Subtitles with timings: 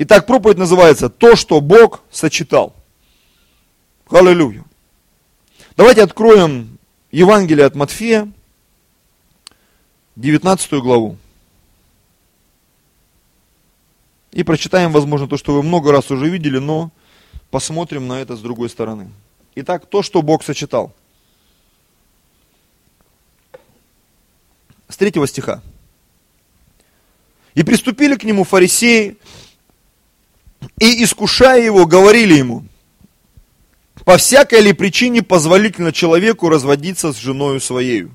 [0.00, 2.72] Итак, проповедь называется «То, что Бог сочетал».
[4.08, 4.64] Аллилуйя.
[5.76, 6.78] Давайте откроем
[7.10, 8.32] Евангелие от Матфея,
[10.14, 11.16] 19 главу.
[14.30, 16.92] И прочитаем, возможно, то, что вы много раз уже видели, но
[17.50, 19.10] посмотрим на это с другой стороны.
[19.56, 20.94] Итак, то, что Бог сочетал.
[24.88, 25.60] С третьего стиха.
[27.54, 29.18] И приступили к нему фарисеи,
[30.80, 32.64] и, искушая его, говорили ему,
[34.04, 38.14] по всякой ли причине позволительно человеку разводиться с женою своею?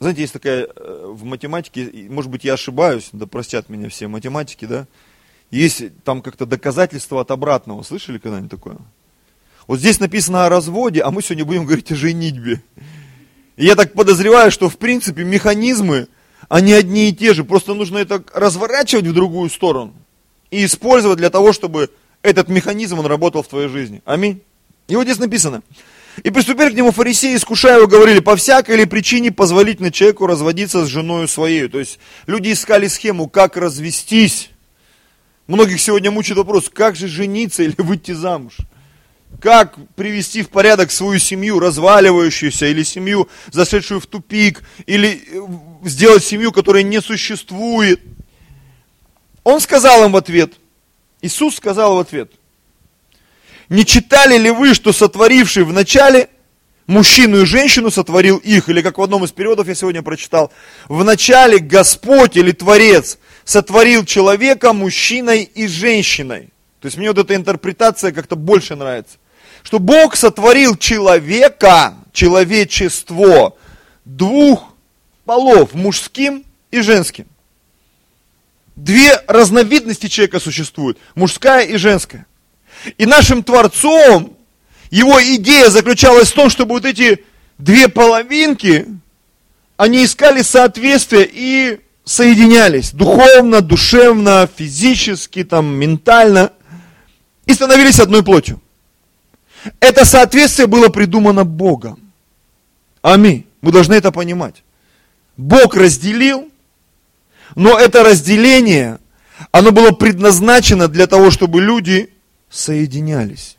[0.00, 4.64] Знаете, есть такая э, в математике, может быть, я ошибаюсь, да простят меня все математики,
[4.64, 4.86] да,
[5.50, 7.82] есть там как-то доказательство от обратного.
[7.82, 8.76] Слышали когда-нибудь такое?
[9.66, 12.62] Вот здесь написано о разводе, а мы сегодня будем говорить о женитьбе.
[13.56, 16.08] И я так подозреваю, что в принципе механизмы,
[16.48, 19.94] они одни и те же, просто нужно это разворачивать в другую сторону
[20.50, 21.90] и использовать для того, чтобы
[22.22, 24.02] этот механизм, он работал в твоей жизни.
[24.04, 24.42] Аминь.
[24.88, 25.62] И вот здесь написано.
[26.22, 30.84] И приступили к нему фарисеи, искушая его, говорили, по всякой ли причине позволительно человеку разводиться
[30.84, 31.68] с женой своей.
[31.68, 34.50] То есть люди искали схему, как развестись.
[35.46, 38.56] Многих сегодня мучает вопрос, как же жениться или выйти замуж?
[39.40, 46.24] Как привести в порядок свою семью, разваливающуюся, или семью, зашедшую в тупик, или э, сделать
[46.24, 48.00] семью, которая не существует.
[49.44, 50.54] Он сказал им в ответ,
[51.20, 52.32] Иисус сказал в ответ,
[53.68, 56.28] не читали ли вы, что сотворивший в начале
[56.86, 60.52] мужчину и женщину сотворил их, или как в одном из переводов я сегодня прочитал,
[60.88, 66.50] в начале Господь или Творец сотворил человека мужчиной и женщиной.
[66.80, 69.16] То есть мне вот эта интерпретация как-то больше нравится.
[69.62, 73.56] Что Бог сотворил человека, человечество,
[74.04, 74.74] двух
[75.24, 77.26] полов, мужским и женским.
[78.76, 82.26] Две разновидности человека существуют, мужская и женская.
[82.98, 84.36] И нашим Творцом,
[84.90, 87.24] его идея заключалась в том, чтобы вот эти
[87.58, 88.86] две половинки,
[89.76, 96.52] они искали соответствие и соединялись духовно, душевно, физически, там, ментально,
[97.46, 98.60] и становились одной плотью.
[99.80, 102.12] Это соответствие было придумано Богом.
[103.02, 103.46] Аминь.
[103.60, 104.62] Мы должны это понимать.
[105.36, 106.50] Бог разделил,
[107.54, 108.98] но это разделение,
[109.52, 112.10] оно было предназначено для того, чтобы люди
[112.50, 113.56] соединялись.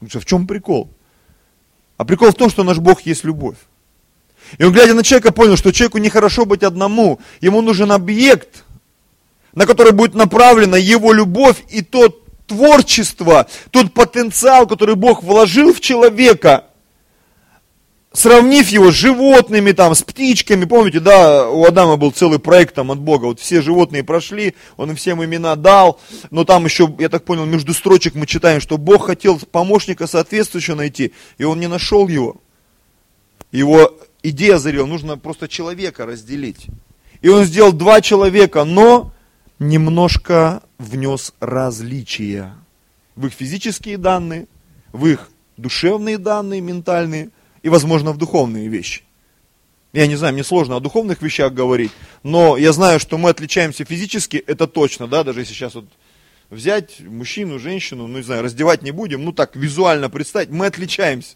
[0.00, 0.90] В чем прикол?
[1.96, 3.56] А прикол в том, что наш Бог есть любовь.
[4.58, 7.18] И он, глядя на человека, понял, что человеку нехорошо быть одному.
[7.40, 8.64] Ему нужен объект,
[9.54, 15.80] на который будет направлена его любовь и тот творчество, тот потенциал, который Бог вложил в
[15.80, 16.66] человека–
[18.16, 22.90] сравнив его с животными, там, с птичками, помните, да, у Адама был целый проект там
[22.90, 26.00] от Бога, вот все животные прошли, он им всем имена дал,
[26.30, 30.76] но там еще, я так понял, между строчек мы читаем, что Бог хотел помощника соответствующего
[30.76, 32.36] найти, и он не нашел его.
[33.52, 36.66] Его идея озарила, нужно просто человека разделить.
[37.20, 39.12] И он сделал два человека, но
[39.58, 42.54] немножко внес различия
[43.14, 44.46] в их физические данные,
[44.92, 47.30] в их душевные данные, ментальные,
[47.66, 49.02] и, возможно, в духовные вещи.
[49.92, 51.90] Я не знаю, мне сложно о духовных вещах говорить,
[52.22, 55.86] но я знаю, что мы отличаемся физически, это точно, да, даже если сейчас вот
[56.48, 61.34] взять мужчину, женщину, ну не знаю, раздевать не будем, ну так визуально представить, мы отличаемся.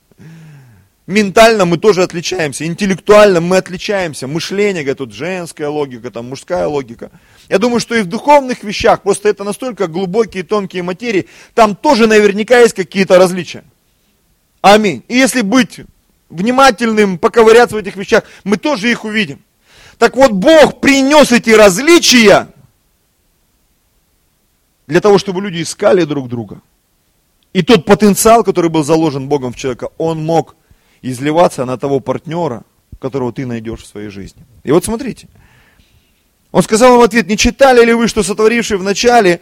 [1.08, 7.10] Ментально мы тоже отличаемся, интеллектуально мы отличаемся, мышление, говорят, тут женская логика, там мужская логика.
[7.48, 12.06] Я думаю, что и в духовных вещах, просто это настолько глубокие, тонкие материи, там тоже
[12.06, 13.64] наверняка есть какие-то различия.
[14.60, 15.02] Аминь.
[15.08, 15.80] И если быть
[16.30, 19.40] внимательным, поковыряться в этих вещах, мы тоже их увидим.
[19.98, 22.48] Так вот, Бог принес эти различия
[24.86, 26.62] для того, чтобы люди искали друг друга.
[27.52, 30.56] И тот потенциал, который был заложен Богом в человека, он мог
[31.02, 32.62] изливаться на того партнера,
[33.00, 34.42] которого ты найдешь в своей жизни.
[34.62, 35.28] И вот смотрите.
[36.52, 39.40] Он сказал им в ответ, не читали ли вы, что сотворивший в начале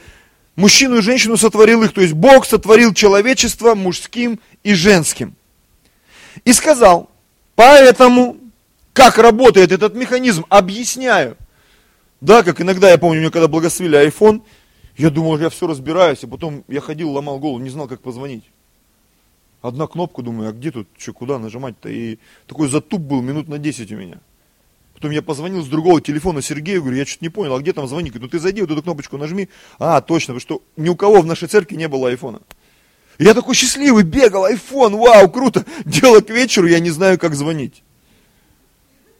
[0.56, 5.34] мужчину и женщину сотворил их, то есть Бог сотворил человечество мужским и женским.
[6.44, 7.10] И сказал,
[7.54, 8.36] поэтому,
[8.92, 11.36] как работает этот механизм, объясняю.
[12.20, 14.42] Да, как иногда, я помню, мне когда благословили iPhone,
[14.96, 18.44] я думал, я все разбираюсь, а потом я ходил, ломал голову, не знал, как позвонить.
[19.62, 21.88] Одна кнопка, думаю, а где тут, что, куда нажимать-то?
[21.88, 24.18] И такой затуп был минут на 10 у меня.
[24.94, 27.86] Потом я позвонил с другого телефона Сергею, говорю, я что-то не понял, а где там
[27.86, 28.14] звоник?
[28.16, 29.48] Ну ты зайди, вот эту кнопочку нажми.
[29.78, 32.40] А, точно, потому что ни у кого в нашей церкви не было айфона.
[33.18, 35.64] Я такой счастливый, бегал, iPhone, вау, круто.
[35.84, 37.82] Дело к вечеру, я не знаю, как звонить.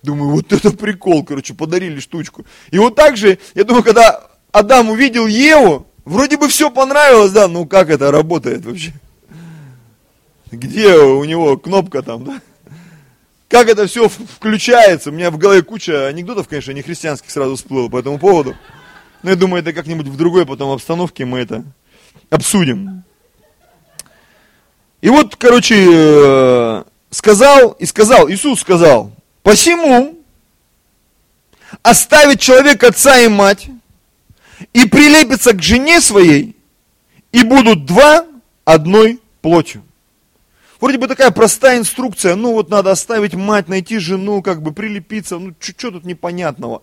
[0.03, 2.47] Думаю, вот это прикол, короче, подарили штучку.
[2.71, 7.49] И вот так же, я думаю, когда Адам увидел Еву, вроде бы все понравилось, да,
[7.49, 8.93] ну как это работает вообще?
[10.53, 12.41] Где у него кнопка там, да?
[13.49, 15.11] Как это все включается?
[15.11, 18.55] У меня в голове куча анекдотов, конечно, не христианских сразу всплыло по этому поводу.
[19.25, 21.65] Но я думаю, это как-нибудь в другой потом обстановке мы это
[22.31, 23.03] обсудим.
[25.01, 29.13] И вот, короче, э, сказал и сказал, Иисус сказал,
[29.43, 30.19] посему
[31.83, 33.69] оставить человек отца и мать
[34.73, 36.57] и прилепиться к жене своей,
[37.31, 38.27] и будут два
[38.65, 39.85] одной плотью.
[40.81, 45.39] Вроде бы такая простая инструкция, ну вот надо оставить мать, найти жену, как бы прилепиться,
[45.39, 46.83] ну что тут непонятного?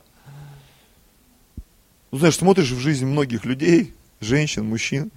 [2.12, 5.12] Ну знаешь, смотришь в жизнь многих людей, женщин, мужчин,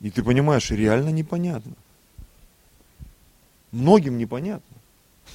[0.00, 1.72] и ты понимаешь, реально непонятно.
[3.72, 4.76] Многим непонятно.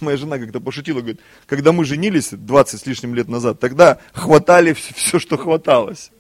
[0.02, 4.74] Моя жена как-то пошутила, говорит, когда мы женились 20 с лишним лет назад, тогда хватали
[4.74, 6.12] все, все, что хваталось.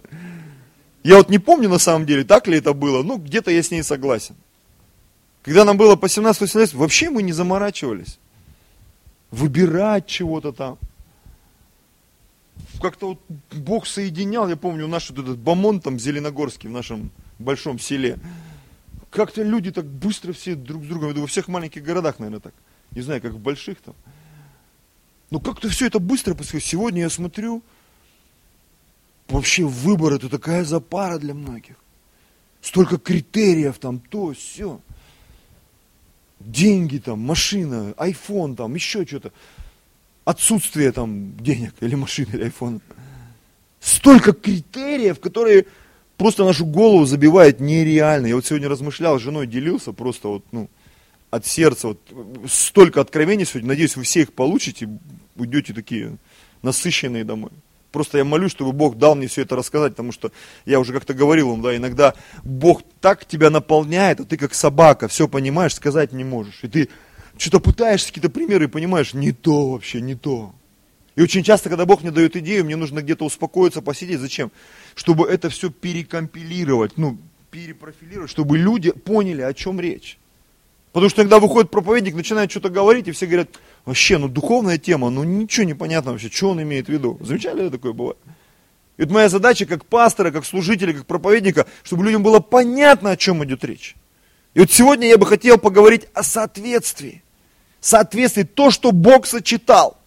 [1.03, 3.71] Я вот не помню на самом деле, так ли это было, ну где-то я с
[3.71, 4.35] ней согласен.
[5.43, 8.17] Когда нам было по 17-18 вообще мы не заморачивались.
[9.29, 10.77] Выбирать чего-то там.
[12.81, 13.19] Как-то вот
[13.51, 17.11] Бог соединял, я помню, наш вот этот Бамон там Зеленогорский в нашем
[17.43, 18.19] большом селе.
[19.09, 22.53] Как-то люди так быстро все друг с другом, во всех маленьких городах, наверное, так.
[22.91, 23.95] Не знаю, как в больших там.
[25.31, 26.65] Но как-то все это быстро происходит.
[26.65, 27.63] Сегодня я смотрю,
[29.27, 31.75] вообще выбор это такая запара для многих.
[32.61, 34.79] Столько критериев там, то, все
[36.39, 39.31] деньги там, машина, iPhone там, еще что-то.
[40.23, 42.79] Отсутствие там денег или машины, или айфона.
[43.79, 45.67] Столько критериев, которые
[46.17, 48.27] просто нашу голову забивают нереально.
[48.27, 50.69] Я вот сегодня размышлял, с женой делился, просто вот, ну,
[51.31, 51.99] от сердца, вот,
[52.49, 53.69] столько откровений сегодня.
[53.69, 54.89] Надеюсь, вы все их получите,
[55.35, 56.17] уйдете такие
[56.61, 57.51] насыщенные домой.
[57.91, 60.31] Просто я молюсь, чтобы Бог дал мне все это рассказать, потому что
[60.65, 62.13] я уже как-то говорил вам, да, иногда
[62.43, 66.59] Бог так тебя наполняет, а ты как собака, все понимаешь, сказать не можешь.
[66.63, 66.89] И ты
[67.37, 70.53] что-то пытаешься, какие-то примеры, и понимаешь, не то вообще, не то.
[71.15, 74.19] И очень часто, когда Бог мне дает идею, мне нужно где-то успокоиться, посидеть.
[74.19, 74.51] Зачем?
[74.95, 77.17] Чтобы это все перекомпилировать, ну,
[77.51, 80.17] перепрофилировать, чтобы люди поняли, о чем речь.
[80.91, 83.49] Потому что иногда выходит проповедник, начинает что-то говорить, и все говорят,
[83.85, 87.17] вообще, ну духовная тема, ну ничего не понятно вообще, что он имеет в виду.
[87.21, 88.17] Замечали ли такое бывает?
[88.97, 93.17] И вот моя задача как пастора, как служителя, как проповедника, чтобы людям было понятно, о
[93.17, 93.95] чем идет речь.
[94.53, 97.23] И вот сегодня я бы хотел поговорить о соответствии.
[97.81, 99.97] Соответствии, то, что Бог сочетал–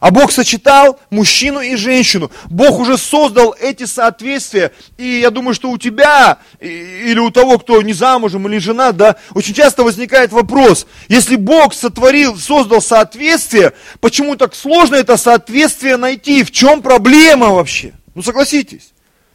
[0.00, 2.30] а Бог сочетал мужчину и женщину.
[2.50, 4.72] Бог уже создал эти соответствия.
[4.98, 9.16] И я думаю, что у тебя или у того, кто не замужем или жена, да,
[9.34, 16.44] очень часто возникает вопрос, если Бог сотворил, создал соответствие, почему так сложно это соответствие найти?
[16.44, 17.92] В чем проблема вообще?
[18.14, 18.91] Ну согласитесь.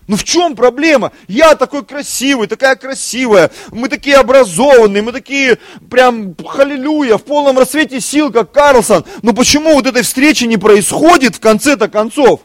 [0.08, 1.12] Ну в чем проблема?
[1.28, 5.58] Я такой красивый, такая красивая, мы такие образованные, мы такие
[5.90, 9.04] прям халилюя, в полном рассвете сил, как Карлсон.
[9.22, 12.42] Но почему вот этой встречи не происходит в конце-то концов?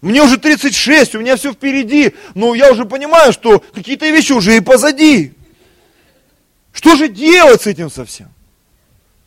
[0.00, 4.56] Мне уже 36, у меня все впереди, но я уже понимаю, что какие-то вещи уже
[4.56, 5.32] и позади.
[6.72, 8.28] Что же делать с этим совсем?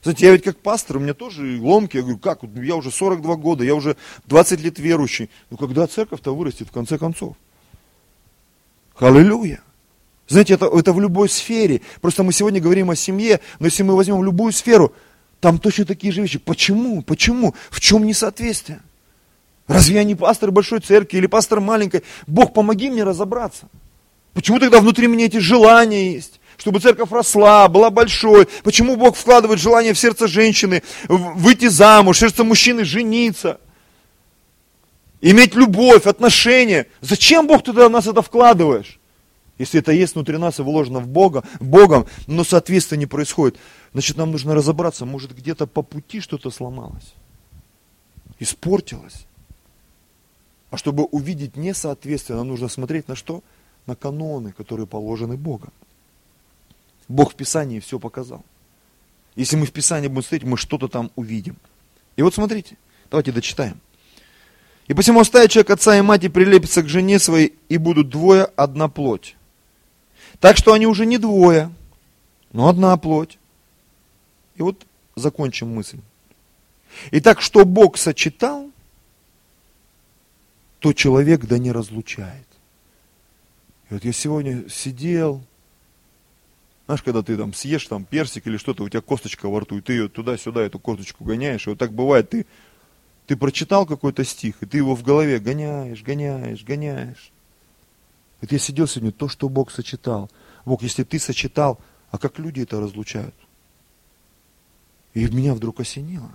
[0.03, 3.35] Знаете, я ведь как пастор, у меня тоже ломки, я говорю, как, я уже 42
[3.35, 3.95] года, я уже
[4.25, 5.29] 20 лет верующий.
[5.49, 7.35] Ну когда церковь-то вырастет в конце концов?
[8.99, 9.61] Аллилуйя.
[10.27, 11.81] Знаете, это, это в любой сфере.
[12.01, 14.93] Просто мы сегодня говорим о семье, но если мы возьмем любую сферу,
[15.39, 16.37] там точно такие же вещи.
[16.37, 17.01] Почему?
[17.01, 17.55] Почему?
[17.71, 18.81] В чем несоответствие?
[19.67, 22.03] Разве я не пастор большой церкви или пастор маленькой?
[22.27, 23.69] Бог, помоги мне разобраться.
[24.33, 26.39] Почему тогда внутри меня эти желания есть?
[26.57, 28.47] Чтобы церковь росла, была большой.
[28.63, 33.59] Почему Бог вкладывает желание в сердце женщины выйти замуж, в сердце мужчины жениться?
[35.21, 36.87] Иметь любовь, отношения.
[37.01, 38.99] Зачем Бог туда нас это вкладываешь?
[39.57, 43.59] Если это есть внутри нас и вложено в Бога, Богом, но соответствие не происходит,
[43.91, 47.13] значит нам нужно разобраться, может где-то по пути что-то сломалось,
[48.39, 49.25] испортилось.
[50.71, 53.43] А чтобы увидеть несоответствие, нам нужно смотреть на что?
[53.85, 55.73] На каноны, которые положены Богом.
[57.09, 58.45] Бог в Писании все показал.
[59.35, 61.57] Если мы в Писании будем смотреть, мы что-то там увидим.
[62.15, 62.77] И вот смотрите,
[63.09, 63.81] давайте дочитаем.
[64.89, 68.45] И посему оставит человек отца и мать и прилепится к жене своей, и будут двое
[68.55, 69.35] одна плоть.
[70.39, 71.71] Так что они уже не двое,
[72.51, 73.37] но одна плоть.
[74.55, 74.83] И вот
[75.15, 75.99] закончим мысль.
[77.11, 78.71] Итак, что Бог сочетал,
[80.79, 82.47] то человек да не разлучает.
[83.91, 85.43] И вот я сегодня сидел,
[86.87, 89.81] знаешь, когда ты там съешь там персик или что-то, у тебя косточка во рту, и
[89.81, 92.47] ты ее туда-сюда, эту косточку гоняешь, и вот так бывает, ты
[93.29, 97.31] Ты прочитал какой-то стих, и ты его в голове гоняешь, гоняешь, гоняешь.
[98.41, 100.31] Вот я сидел сегодня, то, что Бог сочетал.
[100.65, 103.35] Бог, если ты сочетал, а как люди это разлучают?
[105.13, 106.31] И меня вдруг осенило.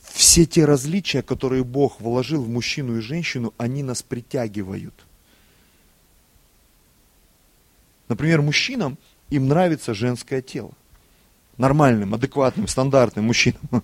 [0.00, 4.94] Все те различия, которые Бог вложил в мужчину и женщину, они нас притягивают.
[8.06, 8.98] Например, мужчинам
[9.30, 10.70] им нравится женское тело.
[11.56, 13.60] Нормальным, адекватным, стандартным мужчинам.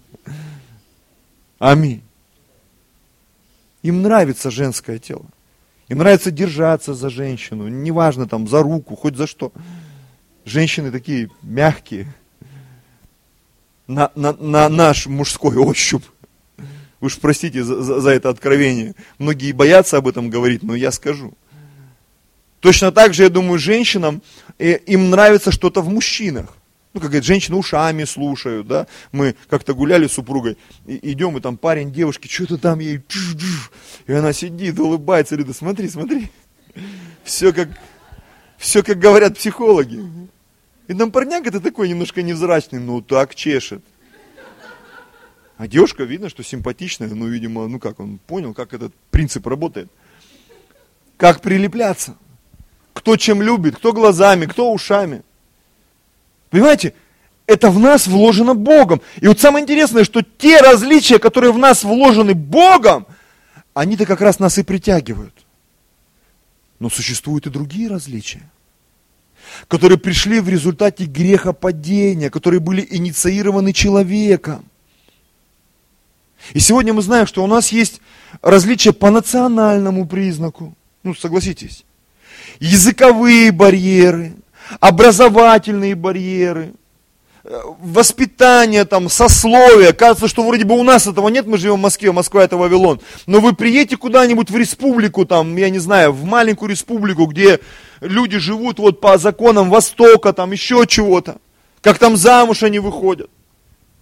[1.61, 2.03] Аминь.
[3.83, 5.27] Им нравится женское тело.
[5.89, 9.53] Им нравится держаться за женщину, неважно там, за руку, хоть за что.
[10.45, 12.13] Женщины такие мягкие,
[13.87, 16.05] на, на, на наш мужской ощупь.
[17.01, 18.95] Уж простите за, за, за это откровение.
[19.19, 21.35] Многие боятся об этом говорить, но я скажу.
[22.61, 24.23] Точно так же, я думаю, женщинам,
[24.59, 26.57] э, им нравится что-то в мужчинах.
[26.93, 28.87] Ну, как говорят, женщины ушами слушают, да.
[29.13, 33.01] Мы как-то гуляли с супругой, и, идем, и там парень девушки, что-то там ей,
[34.07, 36.31] и она сидит, улыбается, говорит, смотри, смотри.
[37.23, 37.69] Все как,
[38.59, 40.03] все как говорят психологи.
[40.89, 43.85] И там парняга-то такой немножко невзрачный, ну так чешет.
[45.57, 49.91] А девушка, видно, что симпатичная, ну, видимо, ну как, он понял, как этот принцип работает.
[51.19, 52.17] Как прилепляться.
[52.95, 55.23] Кто чем любит, кто глазами, кто ушами.
[56.51, 56.95] Понимаете,
[57.47, 59.01] это в нас вложено Богом.
[59.21, 63.07] И вот самое интересное, что те различия, которые в нас вложены Богом,
[63.75, 65.35] они-то как раз нас и притягивают.
[66.79, 68.43] Но существуют и другие различия,
[69.69, 74.65] которые пришли в результате грехопадения, которые были инициированы человеком.
[76.55, 78.01] И сегодня мы знаем, что у нас есть
[78.43, 80.75] различия по национальному признаку.
[81.03, 81.85] Ну, согласитесь.
[82.61, 84.35] Языковые барьеры,
[84.79, 86.75] образовательные барьеры,
[87.45, 89.93] э, воспитание, там, сословие.
[89.93, 93.01] Кажется, что вроде бы у нас этого нет, мы живем в Москве, Москва это Вавилон.
[93.27, 97.61] Но вы приедете куда-нибудь в республику, там, я не знаю, в маленькую республику, где
[98.01, 101.39] люди живут вот по законам Востока, там еще чего-то.
[101.81, 103.31] Как там замуж они выходят.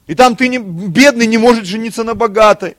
[0.06, 2.76] И там ты не, бедный не может жениться на богатой.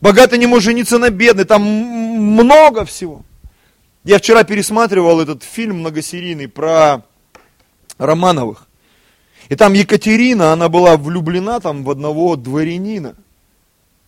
[0.00, 1.44] Богатый не может жениться на бедной.
[1.44, 3.24] Там много всего.
[4.04, 7.04] Я вчера пересматривал этот фильм многосерийный про
[7.98, 8.66] Романовых.
[9.48, 13.14] И там Екатерина, она была влюблена там в одного дворянина.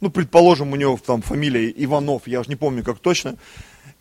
[0.01, 3.37] Ну, предположим, у него там фамилия Иванов, я уже не помню как точно.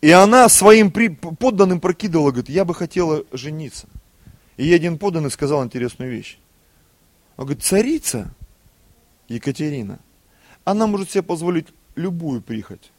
[0.00, 3.86] И она своим подданным прокидывала, говорит, я бы хотела жениться.
[4.56, 6.38] И один подданный сказал интересную вещь.
[7.36, 8.34] Он говорит, царица
[9.28, 10.00] Екатерина,
[10.64, 12.90] она может себе позволить любую прихоть.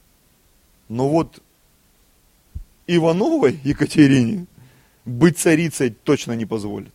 [0.87, 1.41] Но вот
[2.87, 4.45] Ивановой Екатерине
[5.05, 6.93] быть царицей точно не позволит.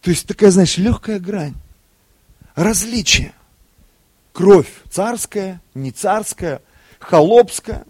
[0.00, 1.54] То есть такая, знаешь, легкая грань.
[2.54, 3.32] Различие.
[4.32, 6.60] Кровь царская, не царская,
[6.98, 7.86] холопская.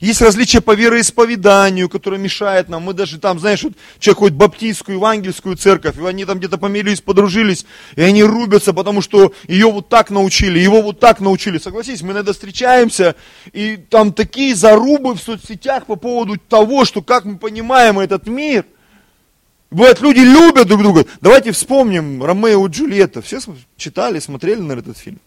[0.00, 2.82] Есть различия по вероисповеданию, которое мешает нам.
[2.82, 6.58] Мы даже там, знаешь, вот человек ходит в баптистскую, евангельскую церковь, и они там где-то
[6.58, 11.58] помирились, подружились, и они рубятся, потому что ее вот так научили, его вот так научили.
[11.58, 13.14] Согласись, мы иногда встречаемся,
[13.52, 18.66] и там такие зарубы в соцсетях по поводу того, что как мы понимаем этот мир.
[19.70, 21.06] Бывает, люди любят друг друга.
[21.20, 23.20] Давайте вспомним Ромео и Джульетта.
[23.20, 23.40] Все
[23.76, 25.18] читали, смотрели на этот фильм.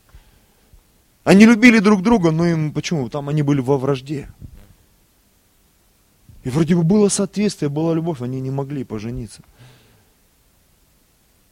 [1.23, 3.09] Они любили друг друга, но им почему?
[3.09, 4.29] Там они были во вражде.
[6.49, 9.43] И вроде бы было соответствие, была любовь, они не могли пожениться.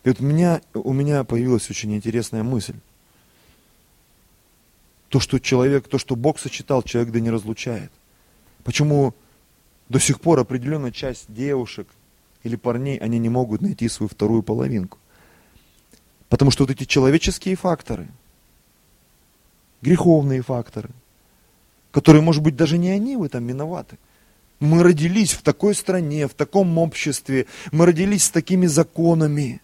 [0.04, 2.74] И вот у меня, у меня появилась очень интересная мысль.
[5.10, 7.92] То, что человек, то, что Бог сочетал, человек да не разлучает.
[8.64, 9.14] Почему
[9.88, 11.88] до сих пор определенная часть девушек
[12.42, 14.98] или парней, они не могут найти свою вторую половинку.
[16.28, 18.08] Потому что вот эти человеческие факторы,
[19.84, 20.90] греховные факторы,
[21.92, 24.00] которые, может быть, даже не они в этом виноваты,
[24.60, 29.62] мы родились в такой стране, в таком обществе, мы родились с такими законами.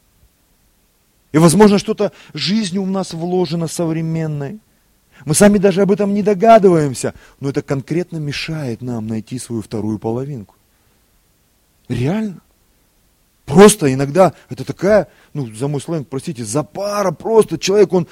[1.31, 4.59] И, возможно, что-то жизнью у нас вложено современной.
[5.25, 9.97] Мы сами даже об этом не догадываемся, но это конкретно мешает нам найти свою вторую
[9.97, 10.55] половинку.
[11.87, 12.41] Реально.
[13.45, 17.57] Просто иногда это такая, ну, за мой сленг, простите, запара просто.
[17.57, 18.07] Человек, он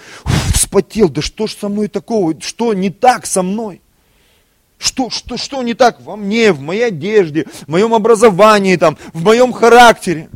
[0.53, 3.81] вспотел, да что ж со мной такого, что не так со мной?
[4.81, 9.23] Что, что, что не так во мне, в моей одежде, в моем образовании, там, в
[9.23, 10.27] моем характере?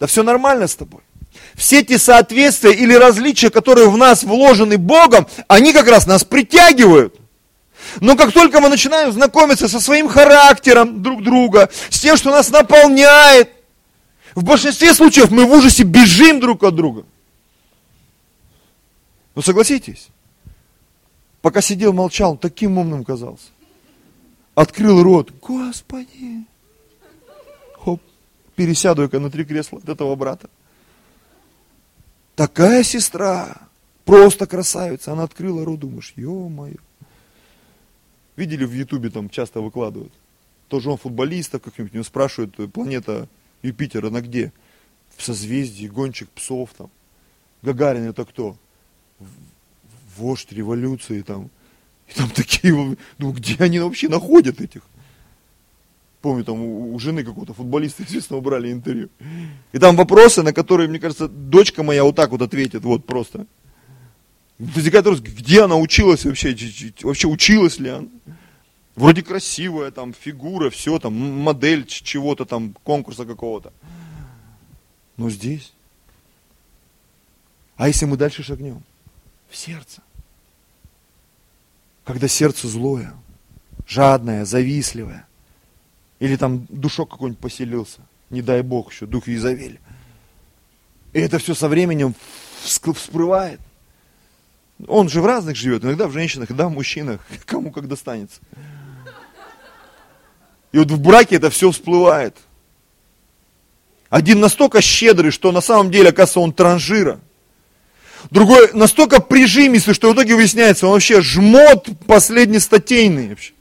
[0.00, 1.02] Да все нормально с тобой.
[1.54, 7.16] Все эти соответствия или различия, которые в нас вложены Богом, они как раз нас притягивают.
[8.00, 12.48] Но как только мы начинаем знакомиться со своим характером друг друга, с тем, что нас
[12.48, 13.50] наполняет,
[14.34, 17.04] в большинстве случаев мы в ужасе бежим друг от друга.
[19.34, 20.08] Ну согласитесь,
[21.42, 23.48] пока сидел, молчал, таким умным казался.
[24.56, 26.46] Открыл рот, Господи,
[27.74, 28.00] хоп,
[28.54, 30.48] пересяду-ка на три кресла от этого брата.
[32.36, 33.68] Такая сестра,
[34.06, 36.78] просто красавица, она открыла рот, думаешь, ё-моё.
[38.36, 40.14] Видели в Ютубе там часто выкладывают?
[40.68, 43.28] Тоже он футболистов каких-нибудь, него спрашивают, планета
[43.60, 44.54] Юпитер, она где?
[45.18, 46.88] В созвездии, гонщик псов там.
[47.60, 48.56] Гагарин это кто?
[50.16, 51.50] Вождь революции там.
[52.08, 54.82] И там такие, ну где они вообще находят этих?
[56.22, 59.10] Помню, там у, жены какого-то футболиста, естественно, убрали интервью.
[59.72, 63.46] И там вопросы, на которые, мне кажется, дочка моя вот так вот ответит, вот просто.
[64.58, 66.56] Где она училась вообще?
[67.02, 68.08] Вообще училась ли она?
[68.96, 73.72] Вроде красивая там фигура, все там, модель чего-то там, конкурса какого-то.
[75.18, 75.74] Но здесь.
[77.76, 78.82] А если мы дальше шагнем?
[79.50, 80.02] В сердце.
[82.06, 83.12] Когда сердце злое,
[83.86, 85.26] жадное, завистливое.
[86.20, 87.98] Или там душок какой-нибудь поселился.
[88.30, 89.80] Не дай бог еще, дух Изавель.
[91.12, 92.14] И это все со временем
[92.62, 93.60] всплывает.
[94.86, 98.40] Он же в разных живет, иногда в женщинах, иногда в мужчинах, кому как достанется.
[100.70, 102.36] И вот в браке это все всплывает.
[104.10, 107.18] Один настолько щедрый, что на самом деле, оказывается, он транжира.
[108.30, 113.52] Другой настолько прижимистый, что в итоге выясняется, он вообще жмот последний статейный вообще.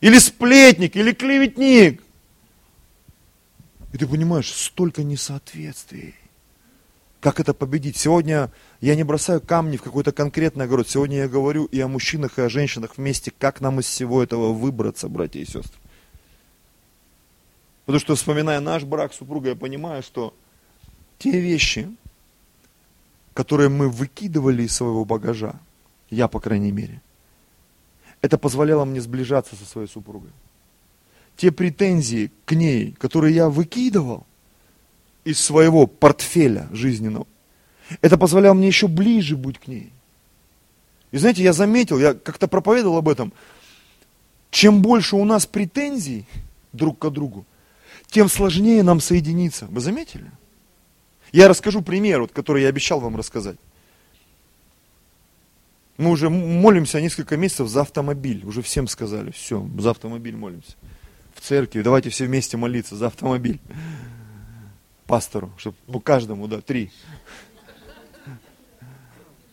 [0.00, 2.02] Или сплетник, или клеветник.
[3.92, 6.14] И ты понимаешь, столько несоответствий.
[7.20, 7.96] Как это победить?
[7.96, 10.88] Сегодня я не бросаю камни в какой-то конкретный огород.
[10.88, 14.52] Сегодня я говорю и о мужчинах, и о женщинах вместе, как нам из всего этого
[14.52, 15.80] выбраться, братья и сестры.
[17.86, 20.32] Потому что, вспоминая наш брак супруга, я понимаю, что
[21.18, 21.88] те вещи,
[23.38, 25.54] которые мы выкидывали из своего багажа,
[26.10, 27.00] я, по крайней мере,
[28.20, 30.30] это позволяло мне сближаться со своей супругой.
[31.36, 34.26] Те претензии к ней, которые я выкидывал
[35.22, 37.28] из своего портфеля жизненного,
[38.00, 39.92] это позволяло мне еще ближе быть к ней.
[41.12, 43.32] И знаете, я заметил, я как-то проповедовал об этом,
[44.50, 46.26] чем больше у нас претензий
[46.72, 47.46] друг к другу,
[48.08, 49.66] тем сложнее нам соединиться.
[49.66, 50.28] Вы заметили?
[51.32, 53.56] Я расскажу пример, вот, который я обещал вам рассказать.
[55.96, 58.44] Мы уже молимся несколько месяцев за автомобиль.
[58.44, 60.74] Уже всем сказали, все, за автомобиль молимся.
[61.34, 63.60] В церкви, давайте все вместе молиться за автомобиль.
[65.06, 66.92] Пастору, чтобы по каждому, да, три.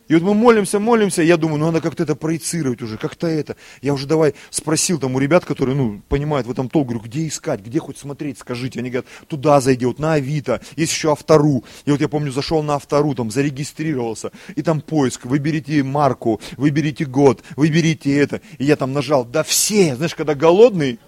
[0.08, 3.56] И вот мы молимся, молимся, я думаю, ну надо как-то это проецировать уже, как-то это.
[3.82, 7.28] Я уже давай спросил там у ребят, которые, ну, понимают в этом толк, говорю, где
[7.28, 8.80] искать, где хоть смотреть, скажите.
[8.80, 11.64] Они говорят, туда зайди, вот на Авито, есть еще Автору.
[11.86, 17.06] И вот я помню, зашел на Автору, там зарегистрировался, и там поиск, выберите марку, выберите
[17.06, 18.42] год, выберите это.
[18.60, 21.00] И я там нажал, да все, знаешь, когда голодный,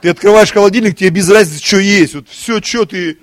[0.00, 2.14] ты открываешь холодильник, тебе без разницы, что есть.
[2.14, 3.18] Вот все, что ты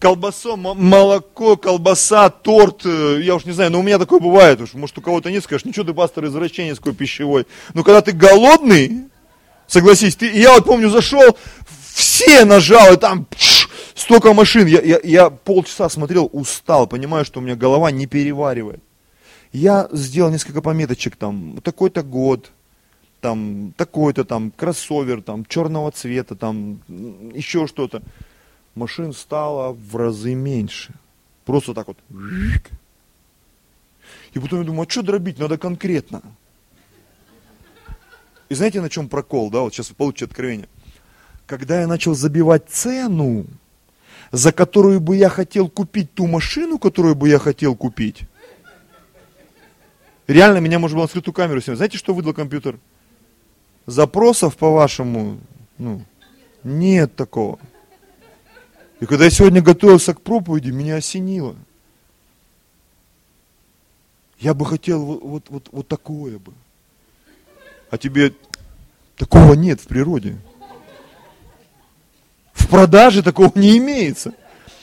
[0.00, 4.74] колбасо, молоко, колбаса, торт, э, я уж не знаю, но у меня такое бывает уж,
[4.74, 7.46] может у кого-то нет, скажешь, ничего ты, пастор, извращенец такой пищевой.
[7.74, 9.04] Но когда ты голодный,
[9.66, 11.36] согласись, ты, я вот помню, зашел,
[11.92, 17.40] все нажал, и там пш, столько машин, я, я, я полчаса смотрел, устал, понимаю, что
[17.40, 18.82] у меня голова не переваривает.
[19.52, 22.50] Я сделал несколько пометочек, там, такой-то год,
[23.20, 26.80] там, такой-то там, кроссовер, там, черного цвета, там,
[27.34, 28.02] еще что-то
[28.74, 30.94] машин стало в разы меньше.
[31.44, 31.98] Просто так вот.
[34.32, 36.22] И потом я думаю, а что дробить, надо конкретно.
[38.48, 40.68] И знаете, на чем прокол, да, вот сейчас вы получите откровение.
[41.46, 43.46] Когда я начал забивать цену,
[44.32, 48.22] за которую бы я хотел купить ту машину, которую бы я хотел купить,
[50.26, 51.78] реально меня можно было на скрытую камеру снимать.
[51.78, 52.78] Знаете, что выдал компьютер?
[53.86, 55.40] Запросов, по-вашему,
[55.78, 56.04] ну,
[56.62, 57.58] нет такого.
[59.00, 61.56] И когда я сегодня готовился к проповеди, меня осенило.
[64.38, 66.52] Я бы хотел вот, вот, вот, вот такое бы.
[67.90, 68.32] А тебе
[69.16, 70.36] такого нет в природе.
[72.52, 74.32] В продаже такого не имеется.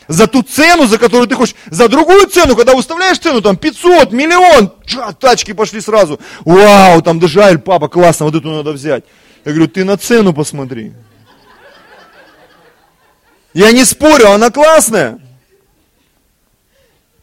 [0.07, 4.11] За ту цену, за которую ты хочешь, за другую цену, когда выставляешь цену, там 500,
[4.13, 6.19] миллион, ча, тачки пошли сразу.
[6.45, 9.03] Вау, там даже Аль, папа, классно, вот эту надо взять.
[9.43, 10.93] Я говорю, ты на цену посмотри.
[13.53, 15.19] Я не спорю, она классная.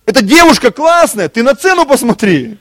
[0.06, 2.58] Эта девушка классная, ты на цену посмотри.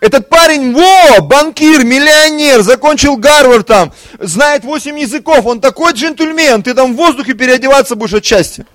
[0.00, 6.74] Этот парень, во, банкир, миллионер, закончил Гарвард там, знает 8 языков, он такой джентльмен, ты
[6.74, 8.66] там в воздухе переодеваться будешь отчасти.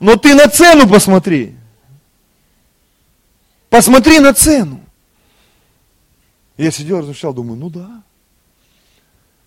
[0.00, 1.54] Но ты на цену посмотри.
[3.68, 4.80] Посмотри на цену.
[6.56, 8.02] Я сидел, размышлял, думаю, ну да.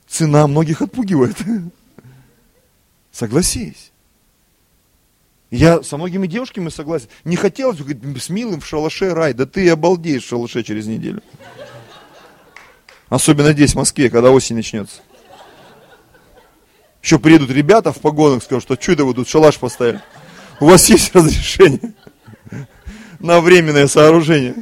[0.07, 1.37] Цена многих отпугивает.
[3.17, 3.91] Согласись.
[5.49, 7.07] Я со многими девушками согласен.
[7.23, 9.33] Не хотелось говорить, с милым в шалаше рай.
[9.33, 11.23] Да ты обалдеешь в шалаше через неделю.
[13.09, 15.01] Особенно здесь, в Москве, когда осень начнется.
[17.01, 19.99] Еще приедут ребята в погонах, скажут, что это вы тут шалаш поставили.
[20.59, 21.95] У вас есть разрешение
[23.17, 24.53] на временное сооружение.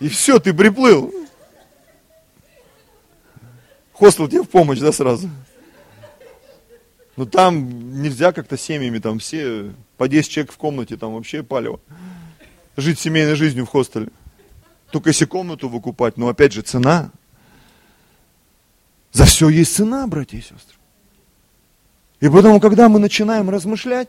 [0.00, 1.14] И все, ты приплыл.
[3.92, 5.30] Хостел тебе в помощь, да, сразу?
[7.16, 11.80] Ну там нельзя как-то семьями, там все по 10 человек в комнате, там вообще палево.
[12.76, 14.08] Жить семейной жизнью в хостеле.
[14.90, 17.10] Только если комнату выкупать, но опять же цена.
[19.12, 20.76] За все есть цена, братья и сестры.
[22.20, 24.08] И поэтому, когда мы начинаем размышлять,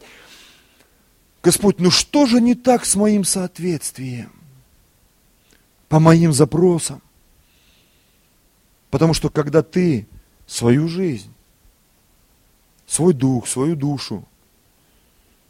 [1.43, 4.31] Господь, ну что же не так с моим соответствием?
[5.89, 7.03] По моим запросам.
[8.89, 10.07] Потому что когда ты
[10.47, 11.34] свою жизнь,
[12.85, 14.25] свой дух, свою душу,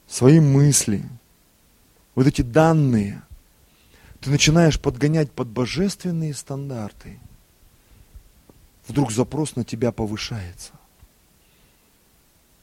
[0.07, 1.03] свои мысли,
[2.15, 3.21] вот эти данные,
[4.21, 7.19] ты начинаешь подгонять под божественные стандарты,
[8.87, 10.71] вдруг запрос на тебя повышается.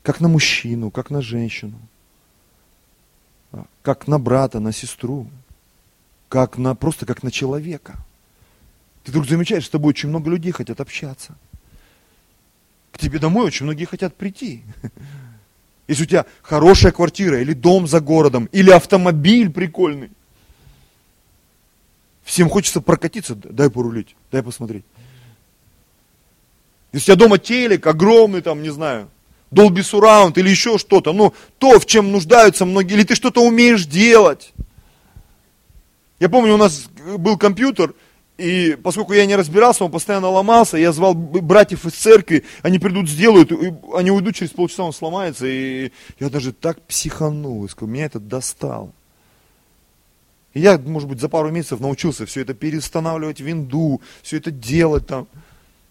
[0.02, 1.78] Как на мужчину, как на женщину,
[3.82, 5.28] как на брата, на сестру,
[6.28, 7.96] как на, просто как на человека.
[9.04, 11.36] Ты вдруг замечаешь, что с тобой очень много людей хотят общаться–
[12.92, 14.62] к тебе домой очень многие хотят прийти.
[15.88, 20.10] Если у тебя хорошая квартира, или дом за городом, или автомобиль прикольный.
[22.22, 24.84] Всем хочется прокатиться, дай порулить, дай посмотреть.
[26.92, 29.08] Если у тебя дома телек огромный, там, не знаю,
[29.50, 33.86] Dolby Surround или еще что-то, ну, то, в чем нуждаются многие, или ты что-то умеешь
[33.86, 34.52] делать.
[36.20, 37.94] Я помню, у нас был компьютер,
[38.42, 43.08] и поскольку я не разбирался, он постоянно ломался, я звал братьев из церкви, они придут,
[43.08, 43.52] сделают,
[43.94, 45.46] они уйдут через полчаса, он сломается.
[45.46, 48.92] И я даже так психанул, и сказал, меня это достал.
[50.54, 55.06] И я, может быть, за пару месяцев научился все это переустанавливать винду, все это делать
[55.06, 55.28] там.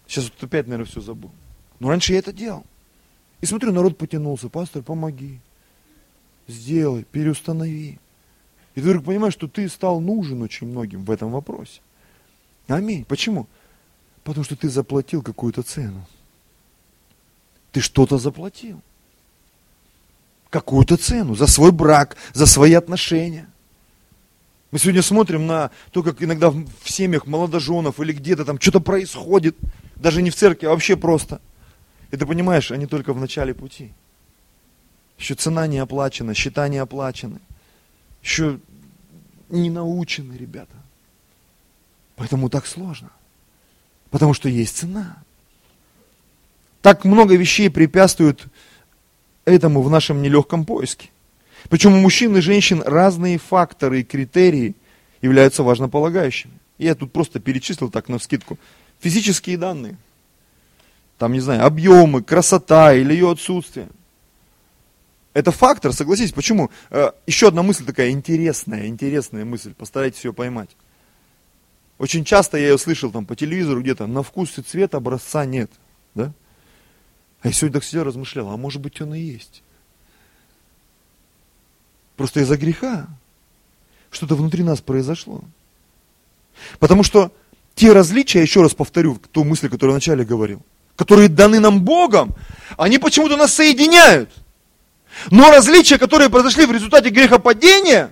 [0.06, 1.32] Сейчас вот опять, наверное, все забыл.
[1.80, 2.66] Но раньше я это делал.
[3.40, 5.40] И смотрю, народ потянулся, пастор, помоги,
[6.50, 7.98] сделай, переустанови.
[8.76, 11.80] И ты вдруг понимаешь, что ты стал нужен очень многим в этом вопросе.
[12.72, 13.06] Аминь.
[13.06, 13.48] Почему?
[14.24, 16.08] Потому что ты заплатил какую-то цену.
[17.72, 18.82] Ты что-то заплатил.
[20.50, 23.50] Какую-то цену за свой брак, за свои отношения.
[24.72, 29.58] Мы сегодня смотрим на то, как иногда в семьях молодоженов или где-то там что-то происходит,
[29.96, 31.42] даже не в церкви, а вообще просто.
[32.10, 33.92] И ты понимаешь, они только в начале пути.
[35.18, 37.40] Еще цена не оплачена, счета не оплачены.
[38.24, 38.60] Еще
[39.50, 40.81] не научены ребята.
[42.22, 43.10] Поэтому так сложно.
[44.12, 45.24] Потому что есть цена.
[46.84, 48.46] Так много вещей препятствуют
[49.44, 51.10] этому в нашем нелегком поиске.
[51.68, 54.76] Причем у мужчин и женщин разные факторы и критерии
[55.24, 56.54] являются важнополагающими.
[56.78, 58.60] Я тут просто перечислил так на вскидку.
[59.00, 59.98] Физические данные.
[61.18, 63.90] Там, не знаю, объемы, красота или ее отсутствие.
[65.34, 66.34] Это фактор, согласитесь.
[66.34, 66.70] Почему?
[66.92, 69.74] Э, еще одна мысль такая интересная, интересная мысль.
[69.74, 70.70] Постарайтесь ее поймать.
[72.02, 75.70] Очень часто я ее слышал там по телевизору где-то, на вкус и цвет образца нет.
[76.16, 76.34] Да?
[77.44, 79.62] А я сегодня так сидел, размышлял, а может быть он и есть.
[82.16, 83.08] Просто из-за греха
[84.10, 85.44] что-то внутри нас произошло.
[86.80, 87.32] Потому что
[87.76, 90.64] те различия, еще раз повторю, ту мысль, которую вначале говорил,
[90.96, 92.34] которые даны нам Богом,
[92.80, 94.32] они почему-то нас соединяют.
[95.30, 98.12] Но различия, которые произошли в результате грехопадения,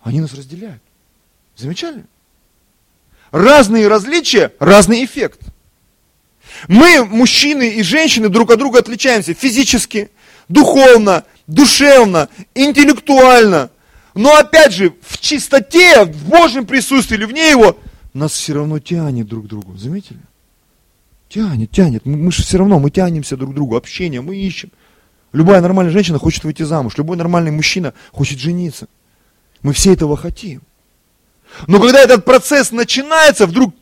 [0.00, 0.82] они нас разделяют.
[1.54, 2.06] Замечали?
[3.32, 5.40] Разные различия, разный эффект.
[6.68, 10.10] Мы, мужчины и женщины, друг от друга отличаемся физически,
[10.48, 13.70] духовно, душевно, интеллектуально.
[14.14, 17.78] Но опять же, в чистоте, в Божьем присутствии или вне его,
[18.12, 19.76] нас все равно тянет друг к другу.
[19.76, 20.20] Заметили?
[21.28, 22.04] Тянет, тянет.
[22.04, 24.70] Мы, мы же все равно, мы тянемся друг к другу, общение, мы ищем.
[25.32, 28.86] Любая нормальная женщина хочет выйти замуж, любой нормальный мужчина хочет жениться.
[29.62, 30.60] Мы все этого хотим.
[31.66, 33.74] Но когда этот процесс начинается, вдруг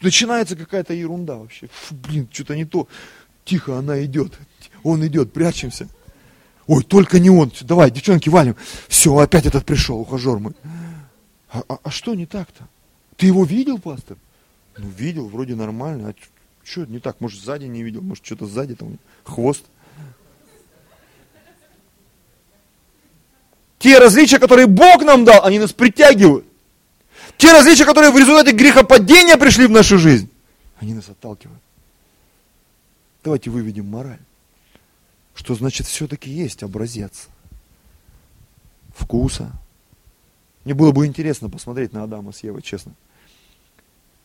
[0.00, 1.68] начинается какая-то ерунда вообще.
[1.72, 2.88] Фу, блин, что-то не то.
[3.44, 4.38] Тихо, она идет.
[4.82, 5.88] Он идет, прячемся.
[6.66, 7.50] Ой, только не он.
[7.62, 8.56] Давай, девчонки, валим.
[8.88, 10.52] Все, опять этот пришел, ухажер мой.
[11.50, 12.68] А, а, а что не так-то?
[13.16, 14.16] Ты его видел, пастор?
[14.76, 16.10] Ну, видел, вроде нормально.
[16.10, 16.14] А
[16.62, 17.20] что не так?
[17.20, 18.02] Может, сзади не видел?
[18.02, 19.64] Может, что-то сзади там хвост?
[23.78, 26.44] Те различия, которые Бог нам дал, они нас притягивают.
[27.38, 30.28] Те различия, которые в результате грехопадения пришли в нашу жизнь,
[30.78, 31.62] они нас отталкивают.
[33.22, 34.20] Давайте выведем мораль.
[35.34, 37.28] Что значит все-таки есть образец
[38.90, 39.52] вкуса.
[40.64, 42.92] Мне было бы интересно посмотреть на Адама с Евой, честно.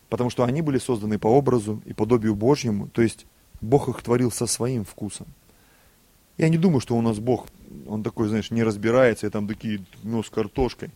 [0.09, 2.87] Потому что они были созданы по образу и подобию Божьему.
[2.87, 3.27] То есть
[3.61, 5.27] Бог их творил со своим вкусом.
[6.39, 7.47] Я не думаю, что у нас Бог,
[7.87, 10.89] он такой, знаешь, не разбирается, и там такие, ну, с картошкой.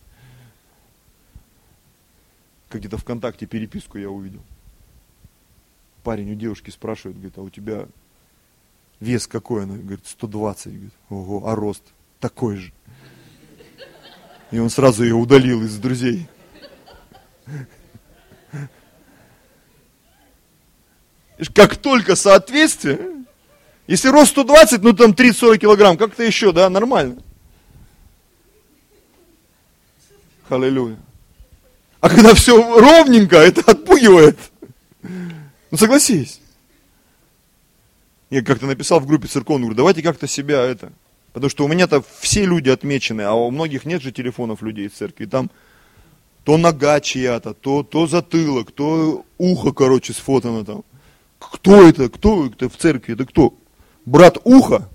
[2.68, 4.42] Как где-то ВКонтакте переписку я увидел.
[6.04, 7.86] Парень у девушки спрашивает, говорит, а у тебя
[9.00, 9.64] вес какой?
[9.64, 10.72] Она говорит, 120.
[10.72, 11.82] Говорит, ого, а рост
[12.20, 12.72] такой же.
[14.50, 16.28] И он сразу ее удалил из друзей.
[21.54, 23.24] Как только соответствие,
[23.86, 27.22] если рост 120, ну там 30-40 килограмм, как-то еще, да, нормально.
[30.48, 30.98] Аллилуйя.
[32.00, 34.38] А когда все ровненько, это отпугивает.
[35.02, 36.40] Ну согласись.
[38.30, 40.92] Я как-то написал в группе церковную, говорю, давайте как-то себя это.
[41.32, 44.92] Потому что у меня-то все люди отмечены, а у многих нет же телефонов людей из
[44.92, 45.24] церкви.
[45.24, 45.50] И там
[46.44, 50.84] то нога чья-то, то, то затылок, то ухо, короче, сфотано там.
[51.38, 52.08] Кто это?
[52.08, 53.14] Кто это в церкви?
[53.14, 53.54] Это кто?
[54.06, 54.88] Брат ухо?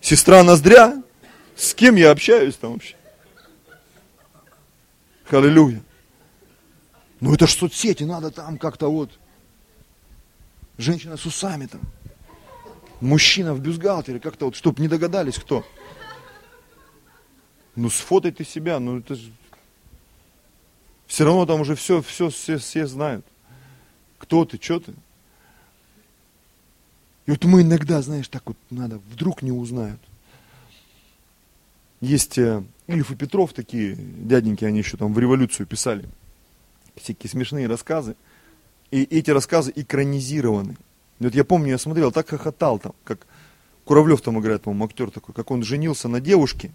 [0.00, 1.02] Сестра ноздря?
[1.56, 2.94] С кем я общаюсь там вообще?
[5.30, 5.82] Аллилуйя.
[7.22, 9.16] Ну это ж соцсети, надо там как-то вот.
[10.76, 11.80] Женщина с усами там.
[13.00, 15.64] Мужчина в бюстгальтере, как-то вот, чтобы не догадались, кто.
[17.76, 19.32] Ну сфотай ты себя, ну это же...
[21.06, 23.24] Все равно там уже все, все, все, все знают.
[24.18, 24.92] Кто ты, что ты.
[27.26, 30.00] И вот мы иногда, знаешь, так вот надо, вдруг не узнают.
[32.00, 36.08] Есть э, Ильф и Петров такие, дяденьки, они еще там в революцию писали
[36.96, 38.16] всякие смешные рассказы.
[38.90, 40.76] И эти рассказы экранизированы.
[41.18, 43.26] Вот я помню, я смотрел, так хохотал там, как
[43.84, 46.72] Куравлев там играет, по-моему, актер такой, как он женился на девушке,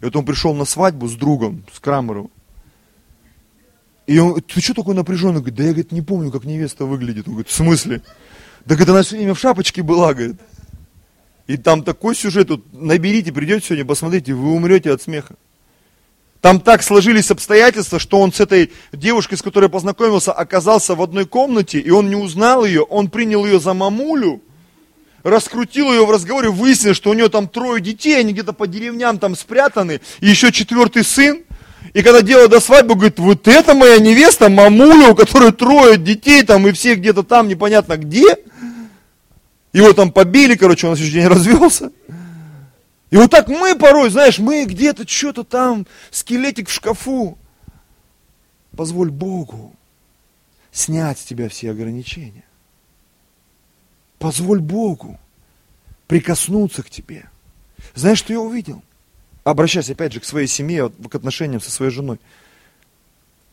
[0.00, 2.30] и вот он пришел на свадьбу с другом, с Крамеровым.
[4.06, 5.40] И он, ты что такой напряженный?
[5.40, 7.26] Говорит, да я, говорит, не помню, как невеста выглядит.
[7.26, 8.02] Он говорит, в смысле?
[8.66, 10.36] Так это она все время в шапочке была, говорит.
[11.46, 15.36] И там такой сюжет, вот наберите, придете сегодня, посмотрите, вы умрете от смеха.
[16.40, 21.26] Там так сложились обстоятельства, что он с этой девушкой, с которой познакомился, оказался в одной
[21.26, 24.42] комнате, и он не узнал ее, он принял ее за мамулю,
[25.22, 29.18] раскрутил ее в разговоре, выяснилось, что у нее там трое детей, они где-то по деревням
[29.18, 31.42] там спрятаны, и еще четвертый сын.
[31.94, 36.42] И когда дело до свадьбы, говорит, вот это моя невеста, мамуля, у которой трое детей
[36.42, 38.36] там, и все где-то там непонятно где.
[39.72, 41.90] Его там побили, короче, он на следующий день развелся.
[43.10, 47.38] И вот так мы порой, знаешь, мы где-то что-то там, скелетик в шкафу.
[48.76, 49.74] Позволь Богу
[50.72, 52.44] снять с тебя все ограничения.
[54.18, 55.18] Позволь Богу
[56.06, 57.30] прикоснуться к тебе.
[57.94, 58.82] Знаешь, что я увидел?
[59.44, 62.18] Обращаясь опять же к своей семье, к отношениям со своей женой.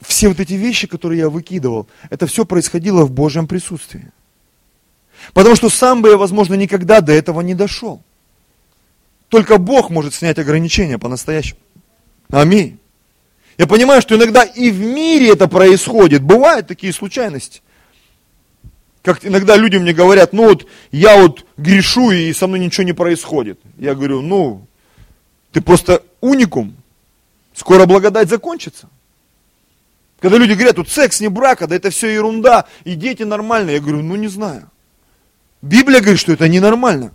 [0.02, 4.12] Все вот эти вещи, которые я выкидывал, это все происходило в Божьем присутствии.
[5.34, 8.02] Потому что сам бы я, возможно, никогда до этого не дошел.
[9.34, 11.60] Только Бог может снять ограничения по-настоящему.
[12.30, 12.78] Аминь.
[13.58, 16.22] Я понимаю, что иногда и в мире это происходит.
[16.22, 17.64] Бывают такие случайности.
[19.02, 22.94] Как иногда люди мне говорят, ну вот я вот грешу и со мной ничего не
[22.94, 23.60] происходит.
[23.80, 24.68] Я говорю, ну,
[25.52, 26.76] ты просто уникум.
[27.56, 28.88] Скоро благодать закончится.
[30.20, 33.78] Когда люди говорят, тут секс не брака, да это все ерунда, и дети нормальные.
[33.78, 34.70] Я говорю, ну не знаю.
[35.64, 37.14] Библия говорит, что это ненормально.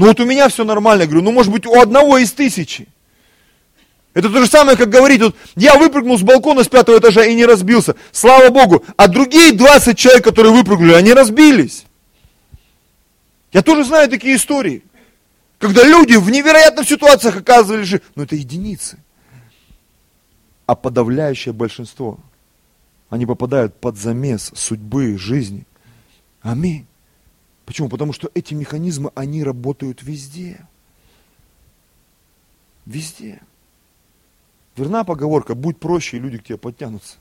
[0.00, 1.02] Ну вот у меня все нормально.
[1.02, 2.88] Я говорю, ну может быть у одного из тысячи.
[4.14, 7.34] Это то же самое, как говорить, вот я выпрыгнул с балкона с пятого этажа и
[7.34, 7.94] не разбился.
[8.10, 8.82] Слава Богу.
[8.96, 11.84] А другие 20 человек, которые выпрыгнули, они разбились.
[13.52, 14.82] Я тоже знаю такие истории.
[15.58, 18.96] Когда люди в невероятных ситуациях оказывались но это единицы.
[20.64, 22.18] А подавляющее большинство,
[23.10, 25.66] они попадают под замес судьбы, жизни.
[26.40, 26.86] Аминь.
[27.70, 27.88] Почему?
[27.88, 30.66] Потому что эти механизмы, они работают везде.
[32.84, 33.40] Везде.
[34.76, 37.18] Верна поговорка, будь проще, и люди к тебе подтянутся.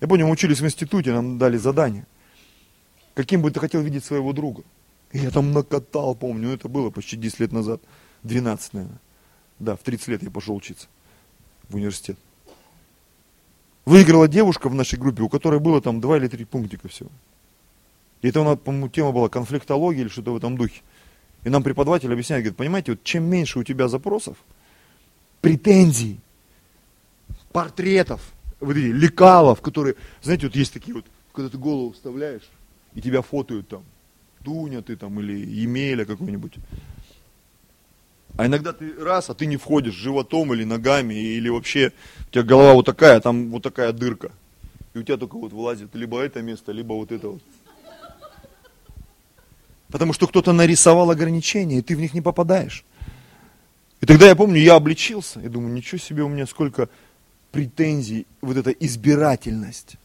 [0.00, 2.06] Я помню, мы учились в институте, нам дали задание.
[3.12, 4.62] Каким бы ты хотел видеть своего друга?
[5.12, 7.82] И я там накатал, помню, это было почти 10 лет назад,
[8.22, 9.00] 12, наверное.
[9.58, 10.88] Да, в 30 лет я пошел учиться
[11.68, 12.16] в университет.
[13.84, 17.10] Выиграла девушка в нашей группе, у которой было там 2 или 3 пунктика всего.
[18.22, 20.82] И это, по-моему, тема была конфликтология или что-то в этом духе.
[21.44, 24.36] И нам преподаватель объясняет, говорит, понимаете, вот чем меньше у тебя запросов,
[25.40, 26.20] претензий,
[27.52, 28.20] портретов,
[28.60, 32.48] вот эти лекалов, которые, знаете, вот есть такие вот, когда ты голову вставляешь,
[32.94, 33.84] и тебя фотают там,
[34.40, 36.54] Дуня ты там, или Емеля какой-нибудь.
[38.36, 41.92] А иногда ты раз, а ты не входишь животом или ногами, или вообще
[42.28, 44.32] у тебя голова вот такая, а там вот такая дырка.
[44.94, 47.42] И у тебя только вот вылазит либо это место, либо вот это вот.
[49.90, 52.84] Потому что кто-то нарисовал ограничения, и ты в них не попадаешь.
[54.00, 55.40] И тогда я помню, я обличился.
[55.40, 56.88] Я думаю, ничего себе у меня сколько
[57.50, 59.96] претензий, вот эта избирательность.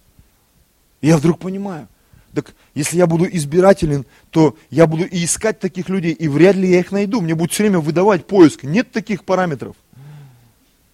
[1.02, 1.88] И я вдруг понимаю,
[2.34, 6.70] так если я буду избирателен, то я буду и искать таких людей, и вряд ли
[6.70, 7.22] я их найду.
[7.22, 8.64] Мне будет все время выдавать поиск.
[8.64, 9.76] Нет таких параметров.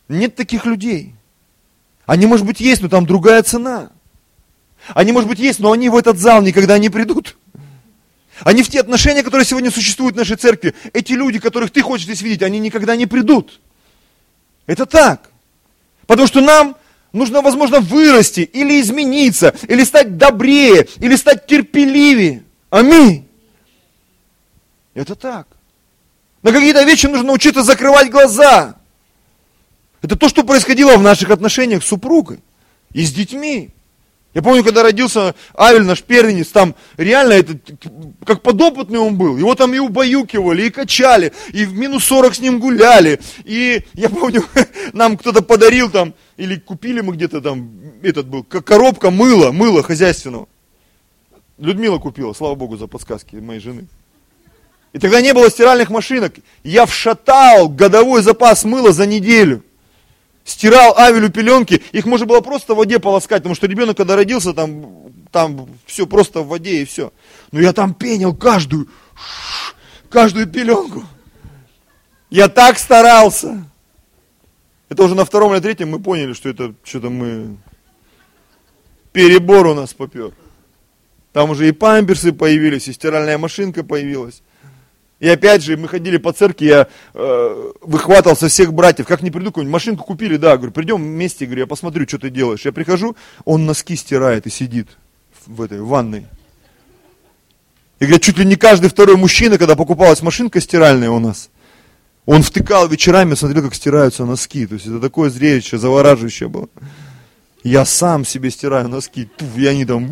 [0.08, 1.16] Нет таких людей.
[2.06, 3.92] Они, может быть, есть, но там другая цена.
[4.90, 7.38] Они, может быть, есть, но они в этот зал никогда не придут.
[8.44, 12.06] Они в те отношения, которые сегодня существуют в нашей церкви, эти люди, которых ты хочешь
[12.06, 13.60] здесь видеть, они никогда не придут.
[14.66, 15.30] Это так.
[16.08, 16.76] Потому что нам
[17.14, 22.44] нужно, возможно, вырасти, или измениться, или стать добрее, или стать терпеливее.
[22.70, 23.28] Аминь.
[24.94, 25.48] Это так.
[26.42, 28.76] На какие-то вещи нужно научиться закрывать глаза.
[30.02, 32.40] Это то, что происходило в наших отношениях с супругой
[32.92, 33.70] и с детьми.
[34.34, 37.60] Я помню, когда родился Авель, наш первенец, там реально это,
[38.26, 39.38] как подопытный он был.
[39.38, 43.20] Его там и убаюкивали, и качали, и в минус 40 с ним гуляли.
[43.44, 44.46] И я помню,
[44.94, 50.48] нам кто-то подарил там, или купили мы где-то там, этот был, коробка мыла, мыла хозяйственного.
[51.58, 53.88] Людмила купила, слава богу, за подсказки моей жены.
[54.94, 56.36] И тогда не было стиральных машинок.
[56.64, 59.64] Я вшатал годовой запас мыла за неделю
[60.52, 64.54] стирал Авелю пеленки, их можно было просто в воде полоскать, потому что ребенок, когда родился,
[64.54, 67.12] там, там все просто в воде и все.
[67.52, 68.90] Но я там пенил каждую,
[70.10, 71.04] каждую пеленку.
[72.30, 73.66] Я так старался.
[74.90, 77.58] Это уже на втором или третьем мы поняли, что это что-то мы...
[79.14, 80.32] Перебор у нас попер.
[81.34, 84.42] Там уже и памперсы появились, и стиральная машинка появилась.
[85.22, 89.30] И опять же, мы ходили по церкви, я э, выхватывал со всех братьев, как не
[89.30, 92.66] приду, какую-нибудь машинку купили, да, говорю, придем вместе, говорю, я посмотрю, что ты делаешь.
[92.66, 94.88] Я прихожу, он носки стирает и сидит
[95.46, 96.26] в этой ванной.
[98.00, 101.52] И говорят, чуть ли не каждый второй мужчина, когда покупалась машинка стиральная у нас,
[102.26, 104.66] он втыкал вечерами, смотрел, как стираются носки.
[104.66, 106.68] То есть это такое зрелище, завораживающее было.
[107.62, 110.10] Я сам себе стираю носки, туф, и они там...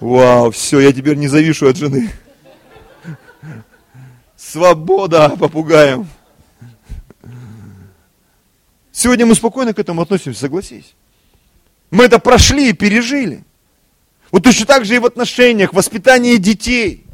[0.00, 2.10] Вау, все, я теперь не завишу от жены.
[4.52, 6.06] Свобода попугаем.
[8.92, 10.92] Сегодня мы спокойно к этому относимся, согласись.
[11.90, 13.44] Мы это прошли и пережили.
[14.30, 17.06] Вот точно так же и в отношениях, воспитании детей.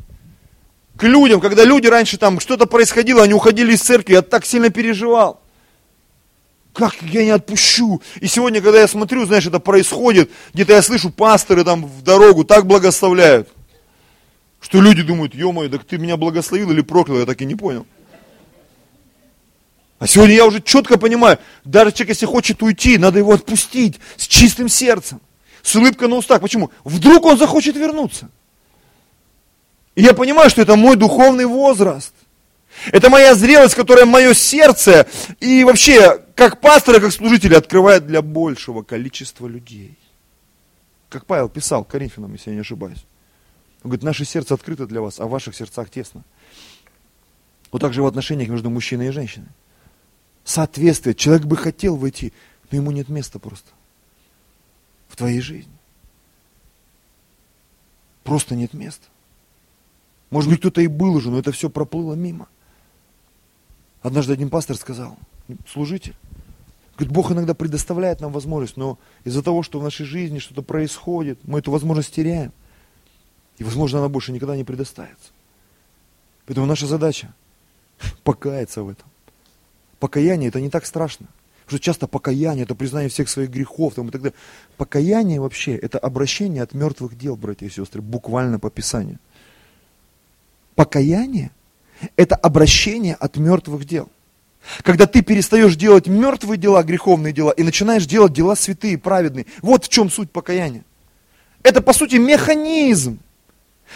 [0.97, 4.71] К людям, когда люди раньше там что-то происходило, они уходили из церкви, я так сильно
[4.71, 5.41] переживал.
[6.73, 8.03] Как я не отпущу?
[8.21, 12.43] И сегодня, когда я смотрю, знаешь, это происходит, где-то я слышу, пасторы там в дорогу
[12.43, 13.49] так благословляют.
[14.61, 17.87] Что люди думают, ё-моё, так ты меня благословил или проклял, я так и не понял.
[19.99, 24.27] А сегодня я уже четко понимаю, даже человек, если хочет уйти, надо его отпустить с
[24.27, 25.21] чистым сердцем,
[25.63, 26.41] с улыбкой на устах.
[26.41, 26.71] Почему?
[26.85, 28.29] Вдруг он захочет вернуться.
[29.97, 32.13] И я понимаю, что это мой духовный возраст.
[32.93, 35.09] Это моя зрелость, которая мое сердце
[35.41, 39.97] и вообще, как пастора, как служителя, открывает для большего количества людей.
[41.09, 43.05] Как Павел писал Коринфянам, если я не ошибаюсь.
[43.83, 46.25] Он говорит, наше сердце открыто для вас, а в ваших сердцах тесно.
[47.71, 49.49] Вот так же в отношениях между мужчиной и женщиной.
[50.45, 51.15] Соответствие.
[51.15, 52.33] Человек бы хотел войти,
[52.71, 53.71] но ему нет места просто.
[55.09, 55.73] В твоей жизни.
[58.25, 59.07] Просто нет места.
[60.31, 62.49] Может быть, кто-то и был уже, но это все проплыло мимо.
[64.03, 65.17] Однажды один пастор сказал,
[65.67, 66.15] служитель,
[66.97, 71.39] говорит, Бог иногда предоставляет нам возможность, но из-за того, что в нашей жизни что-то происходит,
[71.45, 72.53] мы эту возможность теряем.
[73.59, 75.31] И, возможно, она больше никогда не предоставится.
[76.47, 77.35] Поэтому наша задача
[78.25, 79.07] покаяться в этом.
[79.99, 81.27] Покаяние это не так страшно.
[81.65, 84.39] Потому что часто покаяние это признание всех своих грехов там, и так далее.
[84.77, 89.19] Покаяние вообще это обращение от мертвых дел, братья и сестры, буквально по Писанию.
[90.75, 91.51] Покаяние
[92.17, 94.09] это обращение от мертвых дел.
[94.83, 99.47] Когда ты перестаешь делать мертвые дела, греховные дела, и начинаешь делать дела святые, праведные.
[99.63, 100.85] Вот в чем суть покаяния.
[101.63, 103.19] Это, по сути, механизм,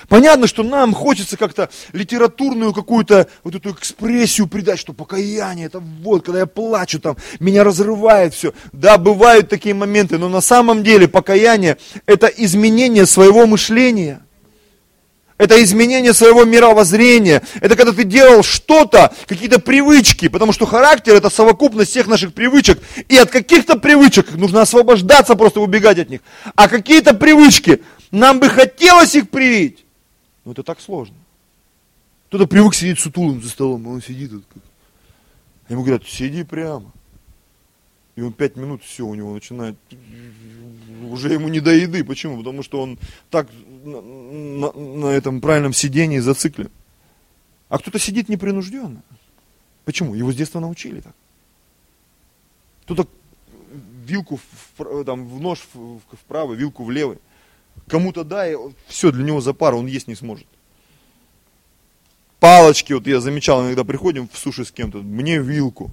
[0.09, 6.25] Понятно, что нам хочется как-то литературную какую-то вот эту экспрессию придать, что покаяние, это вот,
[6.25, 8.53] когда я плачу, там, меня разрывает все.
[8.73, 14.23] Да, бывают такие моменты, но на самом деле покаяние– это изменение своего мышления.
[15.39, 17.43] Это изменение своего мировоззрения.
[17.61, 20.29] Это когда ты делал что-то, какие-то привычки.
[20.29, 22.79] Потому что характер это совокупность всех наших привычек.
[23.09, 26.21] И от каких-то привычек нужно освобождаться, просто убегать от них.
[26.55, 27.83] А какие-то привычки,
[28.13, 29.85] нам бы хотелось их привить.
[30.45, 31.17] Но это так сложно.
[32.29, 34.33] Кто-то привык сидеть сутулым за столом, а он сидит.
[34.33, 34.63] Вот как.
[35.69, 36.93] Ему говорят, сиди прямо.
[38.15, 39.77] И он пять минут, все, у него начинает,
[41.09, 42.05] уже ему не до еды.
[42.05, 42.37] Почему?
[42.37, 42.99] Потому что он
[43.31, 43.49] так
[43.85, 46.71] на, на, на этом правильном сидении зациклен.
[47.71, 49.03] А кто-то сидит непринужденно.
[49.87, 50.15] Почему?
[50.15, 51.15] Его с детства научили так.
[52.83, 53.09] Кто-то
[54.05, 54.39] вилку
[54.77, 55.67] в, там, в нож
[56.13, 56.91] вправо, вилку в
[57.89, 58.57] Кому-то дай,
[58.87, 60.47] все, для него за пару, он есть не сможет.
[62.41, 65.91] Палочки, вот я замечал, иногда приходим в суши с кем-то, мне вилку.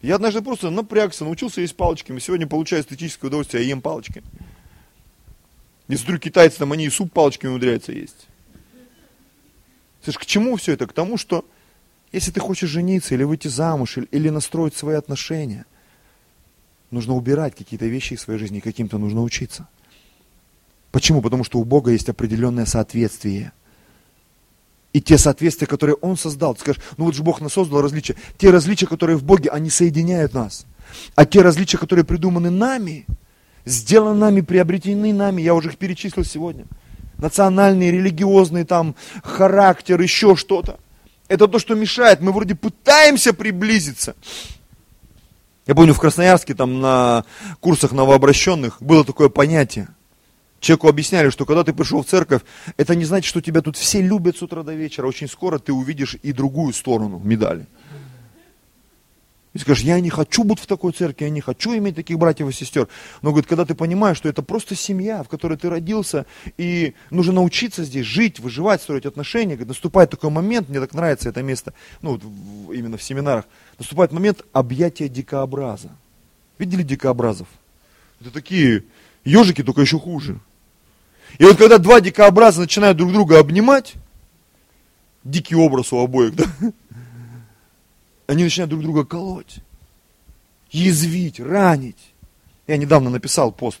[0.00, 2.18] Я однажды просто напрягся, научился есть палочками.
[2.18, 4.22] Сегодня получаю эстетическое удовольствие, я ем палочки.
[5.88, 8.26] Я смотрю, китайцы там, они и суп палочками умудряются есть.
[10.02, 10.86] Слышь, к чему все это?
[10.86, 11.44] К тому, что
[12.12, 15.66] если ты хочешь жениться или выйти замуж, или, или настроить свои отношения,
[16.90, 19.68] нужно убирать какие-то вещи из своей жизни, каким-то нужно учиться.
[20.92, 21.20] Почему?
[21.20, 23.52] Потому что у Бога есть определенное соответствие–
[24.92, 26.54] и те соответствия, которые Он создал.
[26.54, 28.14] Ты скажешь, ну вот же Бог нас создал различия.
[28.36, 30.66] Те различия, которые в Боге, они соединяют нас.
[31.14, 33.06] А те различия, которые придуманы нами,
[33.64, 36.66] сделаны нами, приобретены нами, я уже их перечислил сегодня.
[37.16, 40.78] Национальные, религиозные, там, характер, еще что-то.
[41.28, 42.20] Это то, что мешает.
[42.20, 44.14] Мы вроде пытаемся приблизиться.
[45.66, 47.24] Я помню, в Красноярске, там, на
[47.60, 49.88] курсах новообращенных было такое понятие–
[50.62, 52.42] Человеку объясняли, что когда ты пришел в церковь,
[52.76, 55.08] это не значит, что тебя тут все любят с утра до вечера.
[55.08, 57.66] Очень скоро ты увидишь и другую сторону медали.
[59.54, 62.48] И скажешь, я не хочу быть в такой церкви, я не хочу иметь таких братьев
[62.48, 62.86] и сестер.
[63.22, 67.32] Но, говорит, когда ты понимаешь, что это просто семья, в которой ты родился, и нужно
[67.32, 71.74] научиться здесь жить, выживать, строить отношения, говорит, наступает такой момент, мне так нравится это место,
[72.02, 72.22] ну, вот
[72.72, 73.46] именно в семинарах,
[73.80, 75.90] наступает момент объятия дикообраза.
[76.56, 77.48] Видели дикообразов?
[78.20, 78.84] Это такие
[79.24, 80.38] ежики, только еще хуже.
[81.38, 83.94] И вот когда два дикообраза начинают друг друга обнимать,
[85.24, 86.44] дикий образ у обоих, да,
[88.26, 89.56] они начинают друг друга колоть,
[90.70, 92.12] язвить, ранить.
[92.66, 93.80] Я недавно написал пост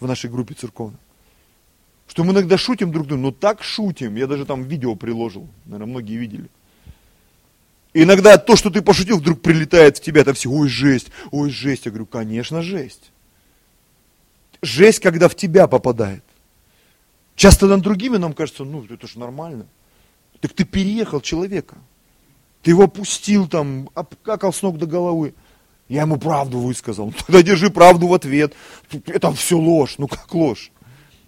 [0.00, 0.98] в нашей группе церковной,
[2.08, 5.90] что мы иногда шутим друг друга, но так шутим, я даже там видео приложил, наверное,
[5.90, 6.48] многие видели.
[7.96, 11.48] И иногда то, что ты пошутил, вдруг прилетает в тебя, там все, ой, жесть, ой,
[11.48, 11.86] жесть.
[11.86, 13.10] Я говорю, конечно, жесть.
[14.60, 16.22] Жесть, когда в тебя попадает.
[17.36, 19.66] Часто над другими нам кажется, ну, это же нормально.
[20.40, 21.76] Так ты переехал человека.
[22.62, 25.34] Ты его пустил там, обкакал с ног до головы.
[25.88, 27.06] Я ему правду высказал.
[27.06, 28.54] Ну, тогда держи правду в ответ.
[29.04, 29.96] Это все ложь.
[29.98, 30.72] Ну как ложь?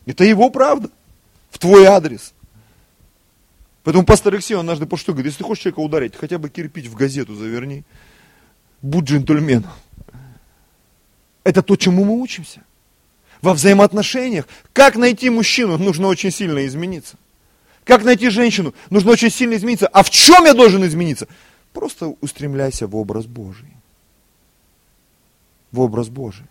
[0.07, 0.91] Это его правда.
[1.51, 2.33] В твой адрес.
[3.85, 6.95] Поэтому пастор Алексей, однажды по говорит, если ты хочешь человека ударить, хотя бы кирпич в
[6.95, 7.85] газету заверни.
[8.81, 9.71] Будь джентльменом.
[11.45, 12.63] Это то, чему мы учимся
[13.43, 14.47] во взаимоотношениях.
[14.73, 15.79] Как найти мужчину?
[15.79, 17.17] Нужно очень сильно измениться.
[17.85, 18.75] Как найти женщину?
[18.91, 19.87] Нужно очень сильно измениться.
[19.89, 21.27] А в чем я должен измениться?
[21.73, 23.73] Просто устремляйся в образ Божий.
[25.73, 26.47] В образ Божий.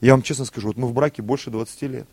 [0.00, 2.06] Я вам честно скажу, вот мы в браке больше 20 лет.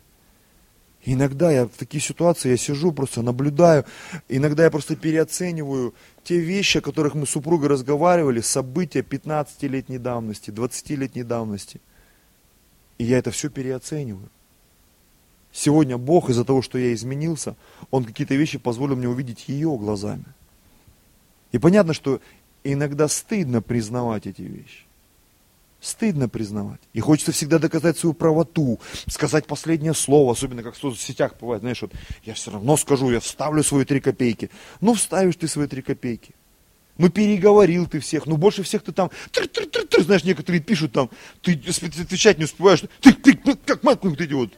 [1.02, 3.86] Иногда я в такие ситуации, я сижу, просто наблюдаю,
[4.28, 5.94] иногда я просто переоцениваю
[6.24, 11.80] те вещи, о которых мы с супругой разговаривали, события 15-летней давности, 20-летней давности.
[13.00, 14.28] И я это все переоцениваю.
[15.50, 17.56] Сегодня Бог из-за того, что я изменился,
[17.90, 20.26] Он какие-то вещи позволил мне увидеть ее глазами.
[21.50, 22.20] И понятно, что
[22.62, 24.84] иногда стыдно признавать эти вещи.
[25.80, 26.80] Стыдно признавать.
[26.92, 31.80] И хочется всегда доказать свою правоту, сказать последнее слово, особенно как в соцсетях бывает, знаешь,
[31.80, 31.92] вот
[32.24, 34.50] я все равно скажу, я вставлю свои три копейки.
[34.82, 36.34] Ну, вставишь ты свои три копейки.
[37.00, 40.60] Ну, переговорил ты всех, ну, больше всех ты там, тр -тр -тр -тр, знаешь, некоторые
[40.60, 41.08] пишут там,
[41.40, 44.50] ты отвечать не успеваешь, ты, ты, ну, как мать, эти вот.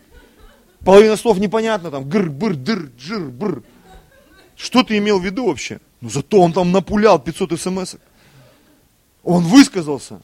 [0.81, 3.63] Половина слов непонятно, там, гр, бр, дыр, джир, бр.
[4.57, 5.79] Что ты имел в виду вообще?
[6.01, 8.01] Ну, зато он там напулял 500 смс -ок.
[9.23, 10.21] Он высказался.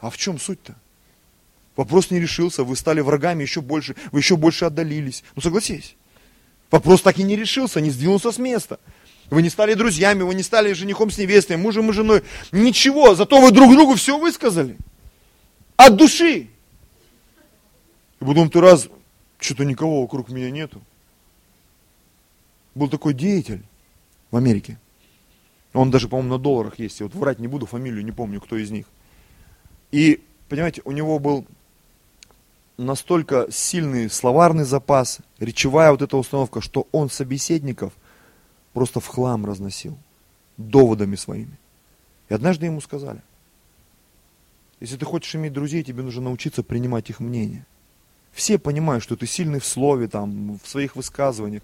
[0.00, 0.74] А в чем суть-то?
[1.76, 5.22] Вопрос не решился, вы стали врагами еще больше, вы еще больше отдалились.
[5.36, 5.94] Ну, согласись.
[6.72, 8.80] Вопрос так и не решился, не сдвинулся с места.
[9.30, 12.22] Вы не стали друзьями, вы не стали женихом с невестой, мужем и женой.
[12.50, 14.76] Ничего, зато вы друг другу все высказали.
[15.76, 16.48] От души.
[18.20, 18.88] И потом ты раз,
[19.38, 20.80] что-то никого вокруг меня нету.
[22.74, 23.62] Был такой деятель
[24.30, 24.78] в Америке.
[25.74, 27.00] Он даже, по-моему, на долларах есть.
[27.00, 28.86] Я вот врать не буду, фамилию не помню, кто из них.
[29.92, 31.46] И, понимаете, у него был
[32.78, 37.92] настолько сильный словарный запас, речевая вот эта установка, что он собеседников
[38.72, 39.98] просто в хлам разносил
[40.56, 41.58] доводами своими.
[42.28, 43.22] И однажды ему сказали,
[44.80, 47.66] если ты хочешь иметь друзей, тебе нужно научиться принимать их мнение.
[48.32, 51.62] Все понимают, что ты сильный в слове, там, в своих высказываниях,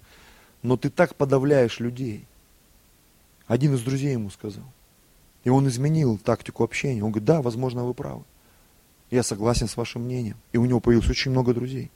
[0.61, 2.25] но ты так подавляешь людей.
[3.47, 4.65] Один из друзей ему сказал.
[5.43, 7.03] И он изменил тактику общения.
[7.03, 8.23] Он говорит, да, возможно, вы правы.
[9.11, 10.37] Я согласен с вашим мнением.
[10.51, 11.91] И у него появилось очень много друзей.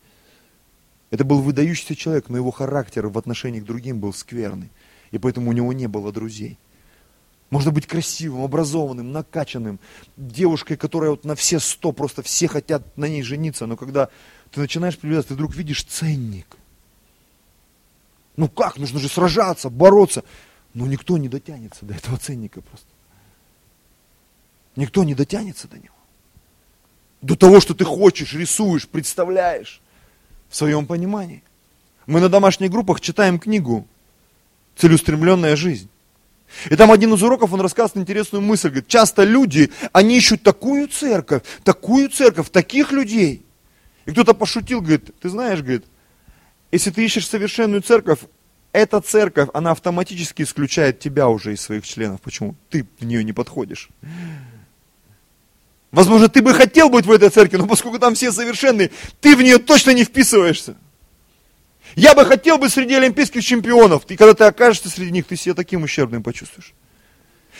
[1.09, 4.69] Это был выдающийся человек, но его характер в отношении к другим был скверный.
[5.11, 6.57] И поэтому у него не было друзей.
[7.49, 9.79] Можно быть красивым, образованным, накачанным,
[10.17, 14.09] девушкой, которая вот на все сто, просто все хотят на ней жениться, но когда
[14.51, 16.57] ты начинаешь приближаться, ты вдруг видишь ценник.
[18.37, 20.23] Ну как, нужно же сражаться, бороться.
[20.75, 22.87] Но никто не дотянется до этого ценника просто.
[24.75, 25.95] Никто не дотянется до него.
[27.21, 29.81] До того, что ты хочешь, рисуешь, представляешь
[30.49, 31.43] в своем понимании.
[32.05, 33.87] Мы на домашних группах читаем книгу
[34.79, 35.89] «Целеустремленная жизнь».
[36.69, 38.69] И там один из уроков, он рассказывает интересную мысль.
[38.69, 43.45] Говорит, часто люди, они ищут такую церковь, такую церковь, таких людей.
[44.05, 45.85] И кто-то пошутил, говорит, ты знаешь, говорит,
[46.71, 48.19] если ты ищешь совершенную церковь,
[48.71, 52.21] эта церковь, она автоматически исключает тебя уже из своих членов.
[52.21, 52.55] Почему?
[52.69, 53.89] Ты в нее не подходишь.
[55.91, 59.41] Возможно, ты бы хотел быть в этой церкви, но поскольку там все совершенные, ты в
[59.41, 60.75] нее точно не вписываешься.
[61.95, 64.03] Я бы хотел быть среди олимпийских чемпионов.
[64.09, 66.73] И когда ты окажешься среди них, ты себя таким ущербным почувствуешь.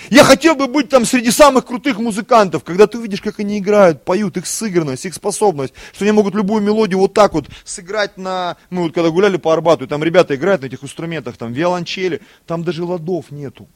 [0.10, 4.06] Я хотел бы быть там среди самых крутых музыкантов, когда ты увидишь, как они играют,
[4.06, 8.56] поют, их сыгранность, их способность, что они могут любую мелодию вот так вот сыграть на...
[8.70, 12.22] Мы вот когда гуляли по Арбату, и там ребята играют на этих инструментах, там виолончели,
[12.48, 13.68] там даже ладов нету.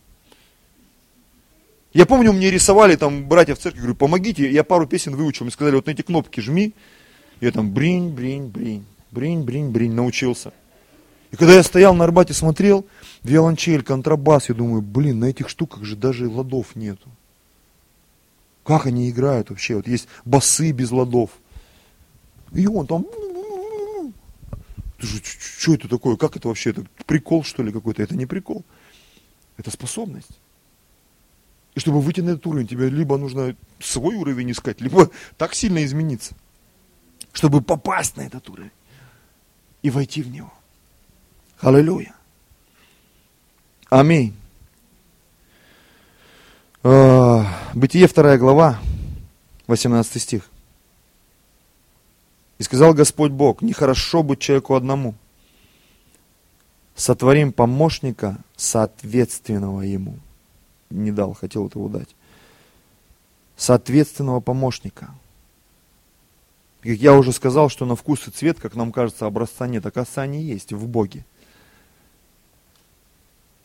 [1.94, 5.52] Я помню, мне рисовали там братья в церкви, говорю, помогите, я пару песен выучил, мне
[5.52, 6.74] сказали, вот на эти кнопки жми,
[7.42, 8.86] я там бринь, бринь, бринь.
[9.14, 10.54] Бринь, бринь, бринь, научился.
[11.30, 12.88] И когда я стоял на Арбате, смотрел,
[13.22, 17.08] виолончель, контрабас, я думаю, блин, на этих штуках же даже ладов нету.
[18.64, 19.76] Как они играют вообще?
[19.76, 21.30] Вот есть басы без ладов.
[22.54, 23.06] И он там...
[24.98, 26.16] Что это такое?
[26.16, 26.72] Как это вообще?
[26.72, 28.02] Это прикол, что ли, какой-то?
[28.02, 28.66] Это не прикол.
[29.58, 30.40] Это способность.
[31.76, 35.84] И чтобы выйти на этот уровень, тебе либо нужно свой уровень искать, либо так сильно
[35.86, 36.36] измениться,
[37.32, 38.72] чтобы попасть на этот уровень
[39.84, 40.52] и войти в него.
[41.60, 42.16] Аллилуйя.
[43.90, 44.34] Аминь.
[46.82, 48.80] А, Бытие 2 глава,
[49.68, 50.50] 18 стих.
[52.58, 55.16] И сказал Господь Бог, нехорошо быть человеку одному.
[56.96, 60.18] Сотворим помощника, соответственного ему.
[60.90, 62.16] Не дал, хотел этого дать.
[63.58, 65.14] Соответственного помощника–
[66.84, 70.44] я уже сказал, что на вкус и цвет, как нам кажется, образца нет, оказывается, они
[70.44, 71.26] есть в Боге.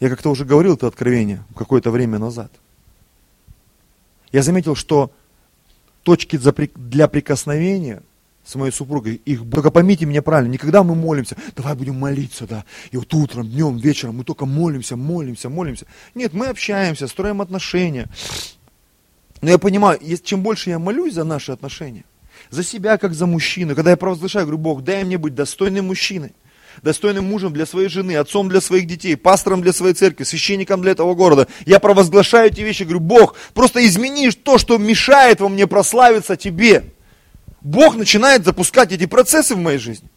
[0.01, 2.53] Я как-то уже говорил это откровение какое-то время назад.
[4.31, 5.11] Я заметил, что
[6.05, 6.39] точки
[6.77, 8.03] для прикосновения
[8.45, 12.65] с моей супругой, их, только поймите меня правильно, никогда мы молимся, давай будем молиться, да,
[12.91, 15.85] и вот утром, днем, вечером мы только молимся, молимся, молимся.
[16.15, 18.09] Нет, мы общаемся, строим отношения.
[19.43, 22.05] Но я понимаю, чем больше я молюсь за наши отношения,
[22.51, 23.75] за себя, как за мужчину.
[23.75, 26.33] Когда я провозглашаю, говорю, Бог, дай мне быть достойным мужчиной,
[26.83, 30.93] достойным мужем для своей жены, отцом для своих детей, пастором для своей церкви, священником для
[30.93, 31.49] этого города.
[31.67, 36.85] Я провозглашаю эти вещи, говорю, Бог, просто измени то, что мешает во мне прославиться Тебе.
[37.61, 40.09] Бог начинает запускать эти процессы в моей жизни.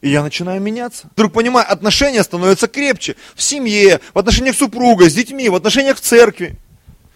[0.00, 1.10] И я начинаю меняться.
[1.12, 3.16] Вдруг понимаю, отношения становятся крепче.
[3.34, 6.56] В семье, в отношениях с супругой, с детьми, в отношениях в церкви.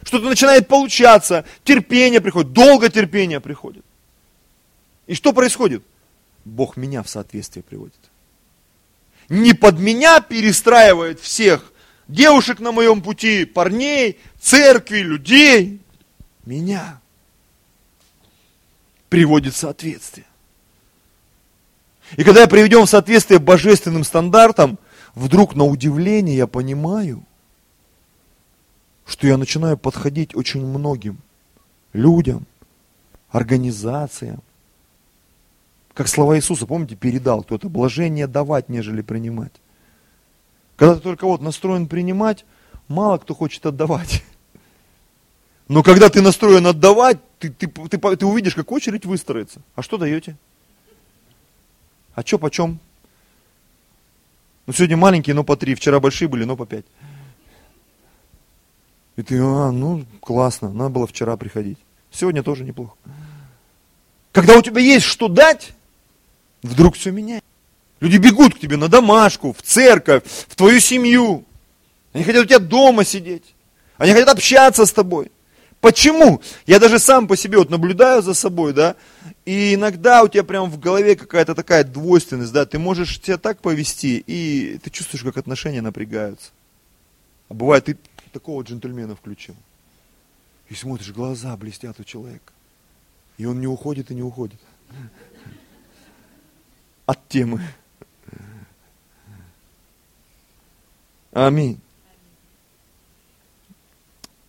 [0.02, 3.84] Что-то начинает получаться, терпение приходит, долго терпение приходит.
[5.06, 5.82] И что происходит?
[6.44, 7.98] Бог меня в соответствие приводит.
[9.28, 11.72] Не под меня перестраивает всех
[12.08, 15.80] девушек на моем пути, парней, церкви, людей.
[16.44, 17.00] Меня
[19.08, 20.26] приводит в соответствие.
[22.16, 24.78] И когда я приведем в соответствие божественным стандартам,
[25.14, 27.24] вдруг на удивление я понимаю,
[29.06, 31.18] что я начинаю подходить очень многим
[31.92, 32.46] людям,
[33.30, 34.42] организациям,
[35.94, 39.52] как слова Иисуса, помните, передал кто-то, блажение давать, нежели принимать.
[40.76, 42.44] Когда ты только вот настроен принимать,
[42.88, 44.24] мало кто хочет отдавать.
[45.68, 49.62] Но когда ты настроен отдавать, ты, ты, ты, ты увидишь, как очередь выстроится.
[49.76, 50.36] А что даете?
[52.14, 52.80] А что почем?
[54.66, 55.74] Ну, сегодня маленькие, но по три.
[55.74, 56.86] Вчера большие были, но по пять.
[59.16, 61.78] И ты, а, ну, классно, надо было вчера приходить.
[62.10, 62.96] Сегодня тоже неплохо.
[64.32, 65.72] Когда у тебя есть что дать,
[66.64, 67.44] вдруг все меняет.
[68.00, 71.44] Люди бегут к тебе на домашку, в церковь, в твою семью.
[72.12, 73.54] Они хотят у тебя дома сидеть.
[73.96, 75.30] Они хотят общаться с тобой.
[75.80, 76.40] Почему?
[76.66, 78.96] Я даже сам по себе вот наблюдаю за собой, да,
[79.44, 83.60] и иногда у тебя прям в голове какая-то такая двойственность, да, ты можешь себя так
[83.60, 86.52] повести, и ты чувствуешь, как отношения напрягаются.
[87.50, 87.98] А бывает, ты
[88.32, 89.54] такого джентльмена включил.
[90.70, 92.54] И смотришь, глаза блестят у человека.
[93.36, 94.60] И он не уходит и не уходит.
[97.06, 97.60] От темы.
[101.32, 101.80] Аминь.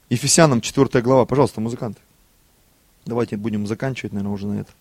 [0.10, 1.26] Ефесянам 4 глава.
[1.26, 1.99] Пожалуйста, музыканты.
[3.06, 4.72] Давайте будем заканчивать, наверное, уже на это.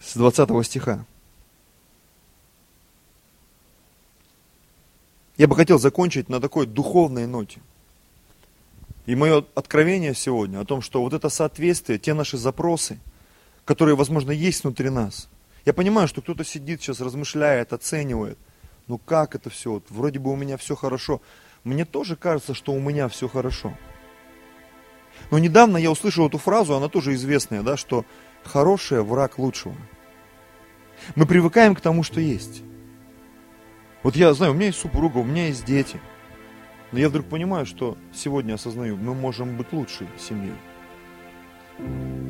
[0.00, 1.04] С 20 стиха.
[5.36, 7.60] Я бы хотел закончить на такой духовной ноте.
[9.06, 12.98] И мое откровение сегодня о том, что вот это соответствие, те наши запросы,
[13.70, 15.28] которые, возможно, есть внутри нас.
[15.64, 18.36] Я понимаю, что кто-то сидит сейчас, размышляет, оценивает.
[18.88, 19.74] Ну как это все?
[19.74, 21.22] Вот, вроде бы у меня все хорошо.
[21.62, 23.78] Мне тоже кажется, что у меня все хорошо.
[25.30, 28.04] Но недавно я услышал эту фразу, она тоже известная, да, что
[28.42, 29.76] хорошее враг лучшего.
[31.14, 32.62] Мы привыкаем к тому, что есть.
[34.02, 36.00] Вот я знаю, у меня есть супруга, у меня есть дети.
[36.90, 40.56] Но я вдруг понимаю, что сегодня осознаю, мы можем быть лучшей семьей.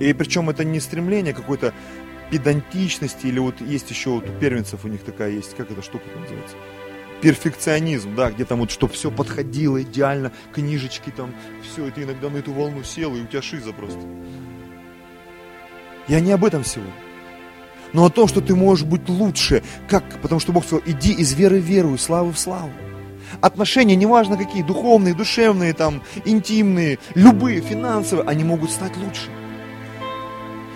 [0.01, 1.74] И причем это не стремление какой-то
[2.30, 6.05] педантичности, или вот есть еще вот у первенцев у них такая есть, как эта штука
[6.18, 6.57] называется?
[7.20, 12.30] перфекционизм, да, где там вот, чтобы все подходило идеально, книжечки там, все, и ты иногда
[12.30, 14.01] на эту волну сел, и у тебя шиза просто.
[16.09, 16.92] Я не об этом сегодня.
[17.92, 19.62] Но о том, что ты можешь быть лучше.
[19.88, 20.05] Как?
[20.22, 22.72] Потому что Бог сказал, иди из веры в веру, и славы в славу.
[23.40, 29.28] Отношения, неважно какие, духовные, душевные, там, интимные, любые, финансовые, они могут стать лучше.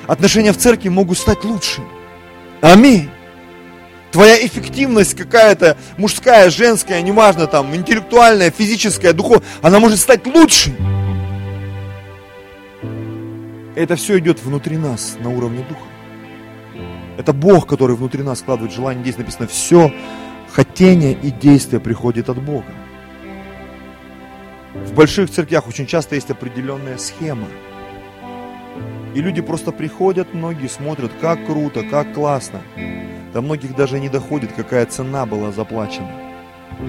[0.07, 1.83] Отношения в церкви могут стать лучше.
[2.61, 3.11] Аминь.
[4.13, 10.73] Твоя эффективность какая-то мужская, женская, неважно там, интеллектуальная, физическая, духовная, она может стать лучше.
[13.75, 15.83] Это все идет внутри нас, на уровне духа.
[17.19, 19.03] Это Бог, который внутри нас складывает желание.
[19.03, 19.93] Здесь написано, все
[20.53, 22.73] хотение и действие приходит от Бога.
[24.75, 27.49] В больших церквях очень часто есть определенная схема.
[29.15, 32.63] И люди просто приходят, многие смотрят, как круто, как классно.
[33.33, 36.11] До многих даже не доходит, какая цена была заплачена.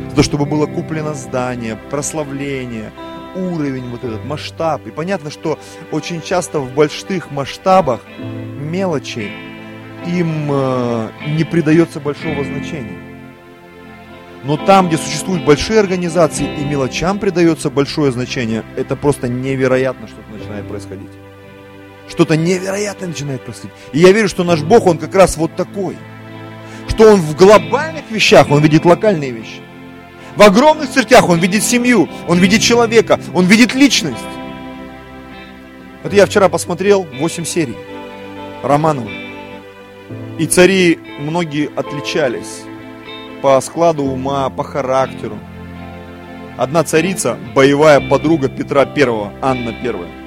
[0.10, 2.92] За то, чтобы было куплено здание, прославление,
[3.36, 4.88] уровень вот этот, масштаб.
[4.88, 5.60] И понятно, что
[5.92, 9.30] очень часто в больших масштабах мелочи
[10.08, 12.98] им э, не придается большого значения.
[14.44, 20.38] Но там, где существуют большие организации и мелочам придается большое значение, это просто невероятно что-то
[20.38, 21.10] начинает происходить.
[22.16, 23.76] Что-то невероятное начинает происходить.
[23.94, 25.96] И я верю, что наш Бог, Он как раз вот такой–
[26.96, 29.62] что он в глобальных вещах, он видит локальные вещи.
[30.36, 34.18] В огромных церквях он видит семью, он видит человека, он видит личность.
[36.04, 37.76] Это я вчера посмотрел 8 серий
[38.64, 39.10] Романова.
[40.38, 42.64] И цари многие отличались
[43.42, 45.38] по складу ума, по характеру.
[46.58, 50.25] Одна царица, боевая подруга Петра Первого, Анна Первая.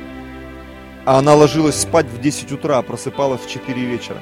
[1.08, 4.18] А она ложилась спать в 10 утра, просыпалась в 4 вечера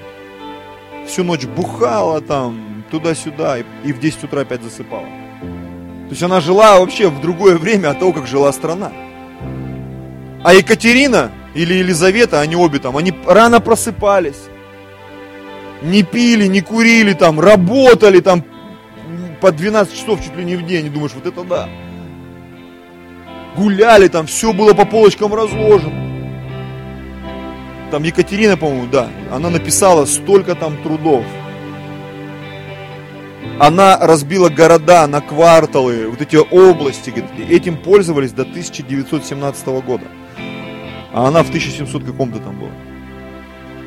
[1.04, 5.02] всю ночь бухала там, туда-сюда, и, и в 10 утра опять засыпала.
[5.02, 8.92] То есть она жила вообще в другое время от того, как жила страна.
[10.44, 14.44] А Екатерина или Елизавета, они обе там, они рано просыпались.
[15.82, 18.44] Не пили, не курили там, работали там
[19.40, 20.86] по 12 часов чуть ли не в день.
[20.86, 21.68] И думаешь, вот это да.
[23.56, 26.05] Гуляли там, все было по полочкам разложено
[27.90, 31.24] там Екатерина, по-моему, да, она написала столько там трудов.
[33.58, 37.12] Она разбила города на кварталы, вот эти области,
[37.48, 40.04] этим пользовались до 1917 года.
[41.12, 42.70] А она в 1700 каком-то там была.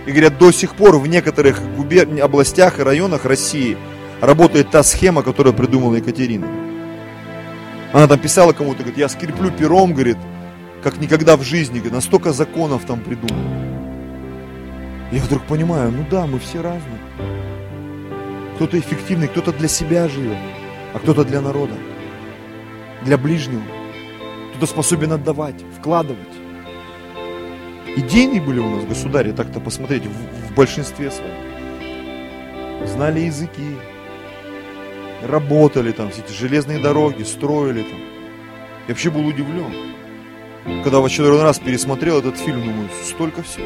[0.08, 2.08] И говорят, до сих пор в некоторых губер...
[2.24, 3.78] областях и районах России
[4.22, 6.48] работает та схема, которую придумала Екатерина.
[7.94, 10.18] Она там писала кому-то, говорит, я скреплю пером, говорит,
[10.82, 13.79] как никогда в жизни, говорит, настолько законов там придумал.
[15.12, 17.00] Я вдруг понимаю, ну да, мы все разные.
[18.56, 20.38] Кто-то эффективный, кто-то для себя живет,
[20.94, 21.74] а кто-то для народа,
[23.04, 23.64] для ближнего.
[24.52, 26.20] Кто-то способен отдавать, вкладывать.
[27.96, 32.86] Идейные были у нас государи, так-то посмотреть, в, в большинстве своем.
[32.86, 33.78] Знали языки,
[35.24, 38.00] работали там, все эти железные дороги, строили там.
[38.88, 39.74] Я вообще был удивлен.
[40.84, 43.66] Когда в очередной раз пересмотрел этот фильм, думаю, столько всего.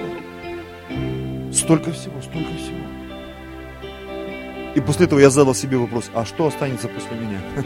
[1.54, 2.80] Столько всего, столько всего.
[4.76, 7.40] И после этого я задал себе вопрос, а что останется после меня?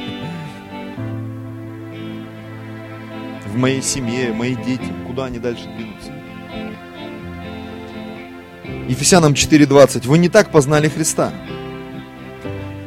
[3.48, 6.12] В моей семье, мои дети, куда они дальше двинутся?
[8.90, 10.06] Ефесянам 4.20.
[10.08, 11.32] Вы не так познали Христа.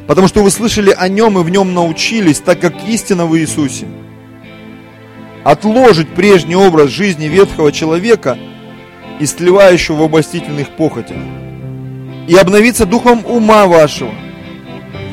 [0.06, 3.86] Потому что вы слышали о Нем и в Нем научились, так как истина в Иисусе.
[5.44, 8.36] Отложить прежний образ жизни ветхого человека,
[9.20, 11.16] истлевающего в обостительных похотях,
[12.26, 14.12] и обновиться духом ума вашего,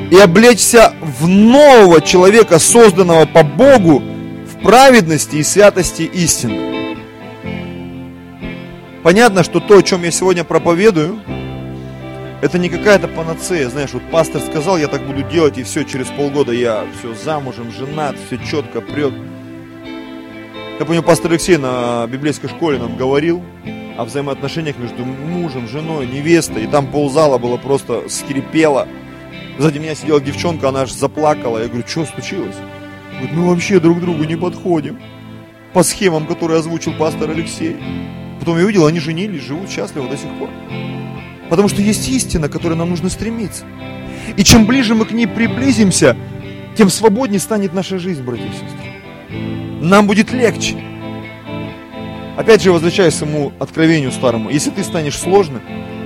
[0.10, 6.96] и облечься в нового человека, созданного по Богу, в праведности и святости истины.
[9.04, 11.20] Понятно, что то, о чем я сегодня проповедую,
[12.42, 16.08] это не какая-то панацея, знаешь, вот пастор сказал, я так буду делать, и все, через
[16.08, 19.14] полгода я все замужем, женат, все четко прет.
[20.80, 23.44] Я помню, пастор Алексей на библейской школе нам говорил
[23.98, 28.88] о взаимоотношениях между мужем, женой, невестой, и там ползала было просто скрипело.
[29.58, 31.58] Сзади меня сидела девчонка, она аж заплакала.
[31.58, 32.56] Я говорю, что случилось?
[33.14, 35.00] Говорит, мы вообще друг другу не подходим.
[35.74, 37.76] По схемам, которые озвучил пастор Алексей.
[38.40, 40.50] Потом я увидел, они женились, живут счастливо до сих пор.
[41.50, 43.66] Потому что есть истина, к которой нам нужно стремиться.
[44.36, 46.16] И чем ближе мы к ней приблизимся,
[46.78, 49.82] тем свободнее станет наша жизнь, братья и сестры.
[49.82, 50.76] Нам будет легче.
[52.38, 55.64] Опять же, возвращаясь к своему откровению старому, если ты станешь сложным,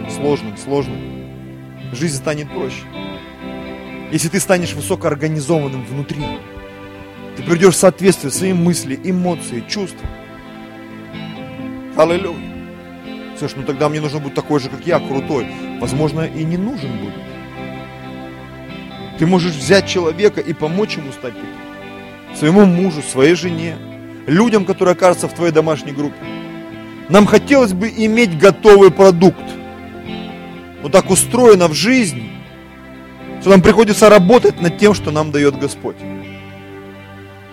[0.10, 0.98] сложным, сложным,
[1.92, 2.84] жизнь станет проще.
[4.14, 6.24] Если ты станешь высокоорганизованным внутри,
[7.36, 10.08] ты придешь в соответствие своим мысли, эмоции, чувства.
[11.98, 13.36] Аллилуйя.
[13.38, 15.48] Слушай, ну тогда мне нужно будет такой же, как я, крутой.
[15.82, 17.14] Возможно, и не нужен будет.
[19.20, 22.38] Ты можешь взять человека и помочь ему стать таким.
[22.38, 23.76] Своему мужу, своей жене,
[24.28, 26.18] людям, которые окажутся в твоей домашней группе.
[27.10, 29.44] Нам хотелось бы иметь готовый продукт.
[30.82, 32.32] Но так устроено в жизни,
[33.42, 35.98] что нам приходится работать над тем, что нам дает Господь.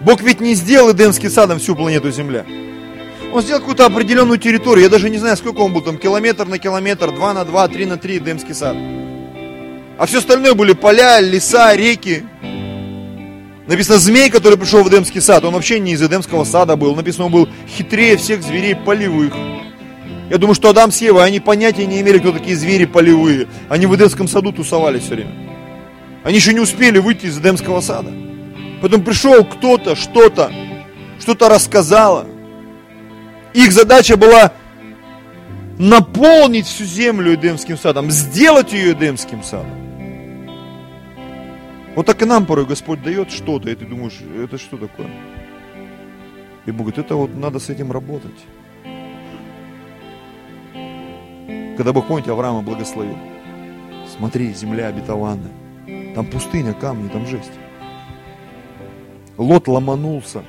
[0.00, 2.46] Бог ведь не сделал Эдемский садом всю планету Земля.
[3.32, 4.84] Он сделал какую-то определенную территорию.
[4.84, 7.84] Я даже не знаю, сколько он был там, километр на километр, два на два, три
[7.84, 8.76] на три Эдемский сад.
[9.98, 12.24] А все остальное были поля, леса, реки.
[13.68, 16.96] Написано, змей, который пришел в Эдемский сад, он вообще не из Эдемского сада был.
[16.96, 19.34] Написано, он был хитрее всех зверей полевых.
[20.30, 23.46] Я думаю, что Адам с Евой, они понятия не имели, кто такие звери полевые.
[23.68, 25.32] Они в Эдемском саду тусовались все время.
[26.24, 28.10] Они еще не успели выйти из Эдемского сада.
[28.80, 30.50] Потом пришел кто-то, что-то,
[31.20, 32.26] что-то рассказало.
[33.52, 34.52] Их задача была
[35.78, 39.87] наполнить всю землю Эдемским садом, сделать ее Эдемским садом.
[41.98, 45.10] Вот так и нам порой Господь дает что-то, и ты думаешь, это что такое?
[46.64, 48.38] И Бог говорит, это вот надо с этим работать.
[51.76, 53.18] Когда Бог, помните, Авраама благословил.
[54.16, 55.50] Смотри, земля обетованная.
[56.14, 57.50] Там пустыня, камни, там жесть.
[59.36, 60.44] Лот ломанулся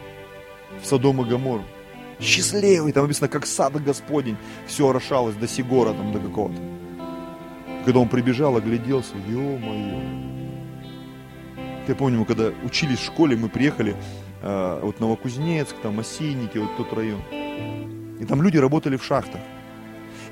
[0.79, 1.63] в Содом и Гоморру
[2.19, 4.37] счастливый, там написано, как сад Господень,
[4.67, 6.61] все орошалось до Сигора, там, до какого-то.
[7.85, 10.18] Когда он прибежал, огляделся, ё-моё.
[11.89, 13.95] Я помню, мы когда учились в школе, мы приехали,
[14.43, 17.19] э, вот Новокузнецк, там, Осинники, вот тот район.
[18.19, 19.41] И там люди работали в шахтах.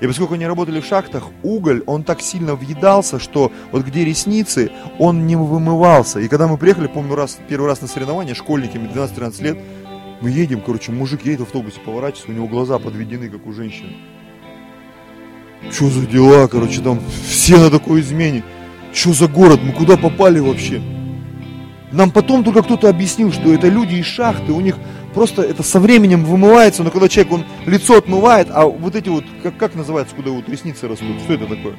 [0.00, 4.70] И поскольку они работали в шахтах, уголь, он так сильно въедался, что вот где ресницы,
[5.00, 6.20] он не вымывался.
[6.20, 9.58] И когда мы приехали, помню, раз, первый раз на соревнования, школьниками 12-13 лет,
[10.20, 13.96] мы едем, короче, мужик едет в автобусе, поворачивается, у него глаза подведены, как у женщины.
[15.72, 18.44] Что за дела, короче, там все на такой измене.
[18.92, 20.80] Что за город, мы куда попали вообще?
[21.92, 24.76] Нам потом только кто-то объяснил, что это люди из шахты, у них
[25.14, 29.24] просто это со временем вымывается, но когда человек, он лицо отмывает, а вот эти вот,
[29.42, 31.76] как, как называется, куда вот ресницы растут, что это такое?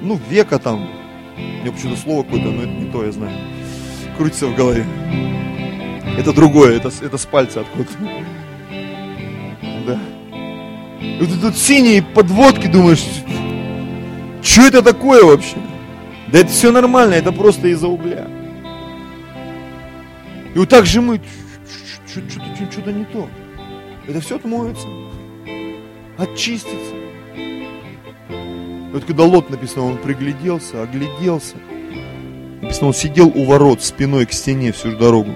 [0.00, 0.88] Ну, века там,
[1.62, 3.36] мне почему-то слово какое-то, но это не то, я знаю.
[4.16, 4.86] Крутится в голове.
[6.16, 7.92] Это другое, это, это с пальца откуда-то.
[9.86, 9.98] Да.
[11.00, 13.04] И вот тут синие подводки, думаешь,
[14.42, 15.56] что это такое вообще?
[16.32, 18.37] Да это все нормально, это просто из-за угля.
[20.58, 21.20] И вот так же мы,
[22.04, 23.28] что-то не то.
[24.08, 24.88] Это все отмоется,
[26.16, 26.96] очистится.
[28.92, 31.54] Вот когда Лот написано, он пригляделся, огляделся.
[32.60, 35.30] Написано, он сидел у ворот спиной к стене всю дорогу.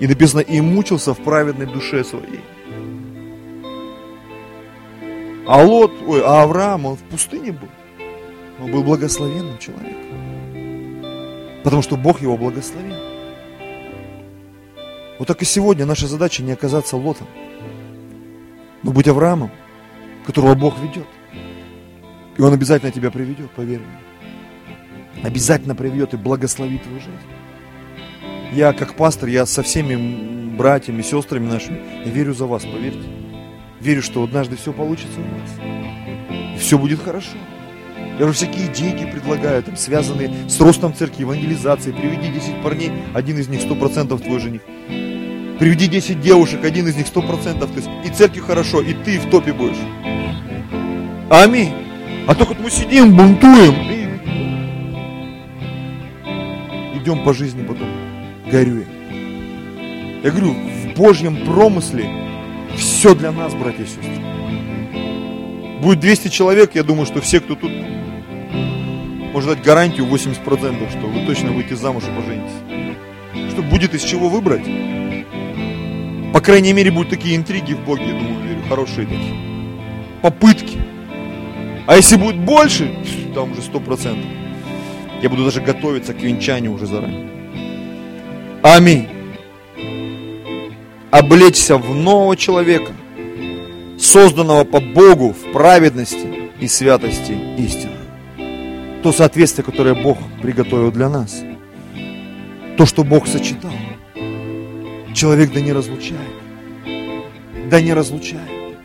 [0.00, 2.40] И написано, и мучился в праведной душе своей.
[5.46, 7.68] А Лот, ой, а Авраам, он в пустыне был.
[8.60, 11.62] Он был благословенным человеком.
[11.62, 13.09] Потому что Бог его благословил.
[15.20, 17.26] Вот так и сегодня наша задача не оказаться Лотом,
[18.82, 19.50] но быть Авраамом,
[20.24, 21.04] которого Бог ведет.
[22.38, 25.22] И он обязательно тебя приведет, поверь мне.
[25.22, 28.54] обязательно приведет и благословит твою жизнь.
[28.54, 33.06] Я как пастор, я со всеми братьями, сестрами нашими, я верю за вас, поверьте.
[33.78, 36.56] Верю, что однажды все получится у вас.
[36.56, 37.36] И все будет хорошо.
[38.18, 41.94] Я уже всякие идейки предлагаю, там, связанные с ростом церкви, евангелизацией.
[41.94, 44.62] Приведи 10 парней, один из них 100% твой жених.
[45.60, 47.58] Приведи 10 девушек, один из них 100%.
[47.58, 49.76] То есть и церкви хорошо, и ты в топе будешь.
[51.28, 51.74] Аминь.
[52.26, 53.74] А только мы сидим, бунтуем.
[56.94, 57.88] И идем по жизни потом,
[58.50, 58.86] горюем.
[60.24, 62.08] Я говорю, в Божьем промысле
[62.78, 64.18] все для нас, братья и сестры.
[65.82, 67.70] Будет 200 человек, я думаю, что все, кто тут,
[69.34, 73.52] может дать гарантию 80%, что вы точно выйдете замуж и поженитесь.
[73.52, 74.64] Что будет из чего выбрать.
[76.32, 79.34] По крайней мере, будут такие интриги в Боге, я думаю, верю, хорошие такие.
[80.22, 80.78] Попытки.
[81.86, 82.96] А если будет больше,
[83.34, 84.30] там уже сто процентов.
[85.22, 87.28] Я буду даже готовиться к венчанию уже заранее.
[88.62, 89.08] Аминь.
[91.10, 92.92] Облечься в нового человека,
[93.98, 97.92] созданного по Богу в праведности и святости истины.
[99.02, 101.42] То соответствие, которое Бог приготовил для нас.
[102.76, 103.72] То, что Бог сочетал.
[105.20, 106.32] Человек да не разлучает.
[107.70, 108.78] Да не разлучает.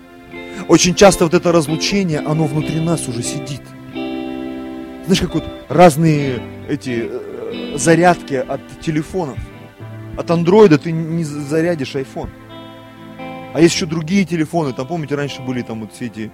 [0.67, 3.61] Очень часто вот это разлучение, оно внутри нас уже сидит.
[3.93, 9.37] Знаешь, как вот разные эти э, зарядки от телефонов.
[10.17, 12.29] От андроида ты не зарядишь iPhone.
[13.53, 16.33] А есть еще другие телефоны, там, помните, раньше были там вот все эти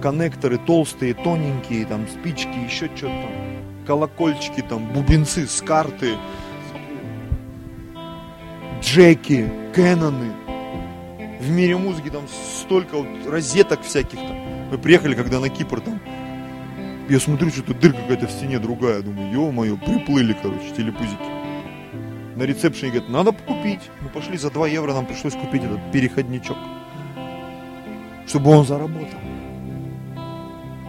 [0.00, 6.14] коннекторы толстые, тоненькие, там спички, еще что-то там, колокольчики, там, бубенцы с карты,
[8.80, 10.32] джеки, кэноны–
[11.40, 14.36] в мире музыки там столько вот розеток всяких там.
[14.70, 16.00] Мы приехали, когда на Кипр там,
[17.08, 19.02] я смотрю, что-то дырка какая-то в стене другая.
[19.02, 21.22] Думаю, ё-моё, приплыли, короче, телепузики.
[22.36, 23.80] На ресепшене говорят, надо купить.
[24.00, 26.56] Мы пошли за 2 евро, нам пришлось купить этот переходничок.
[28.26, 29.20] Чтобы он заработал.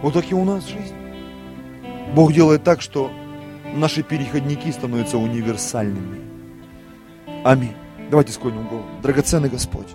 [0.02, 0.94] Вот так и у нас жизнь.
[2.14, 3.12] Бог делает так, что
[3.74, 6.27] наши переходники становятся универсальными.
[7.44, 7.74] Аминь.
[8.10, 8.86] Давайте склоним голову.
[9.02, 9.88] Драгоценный Господь.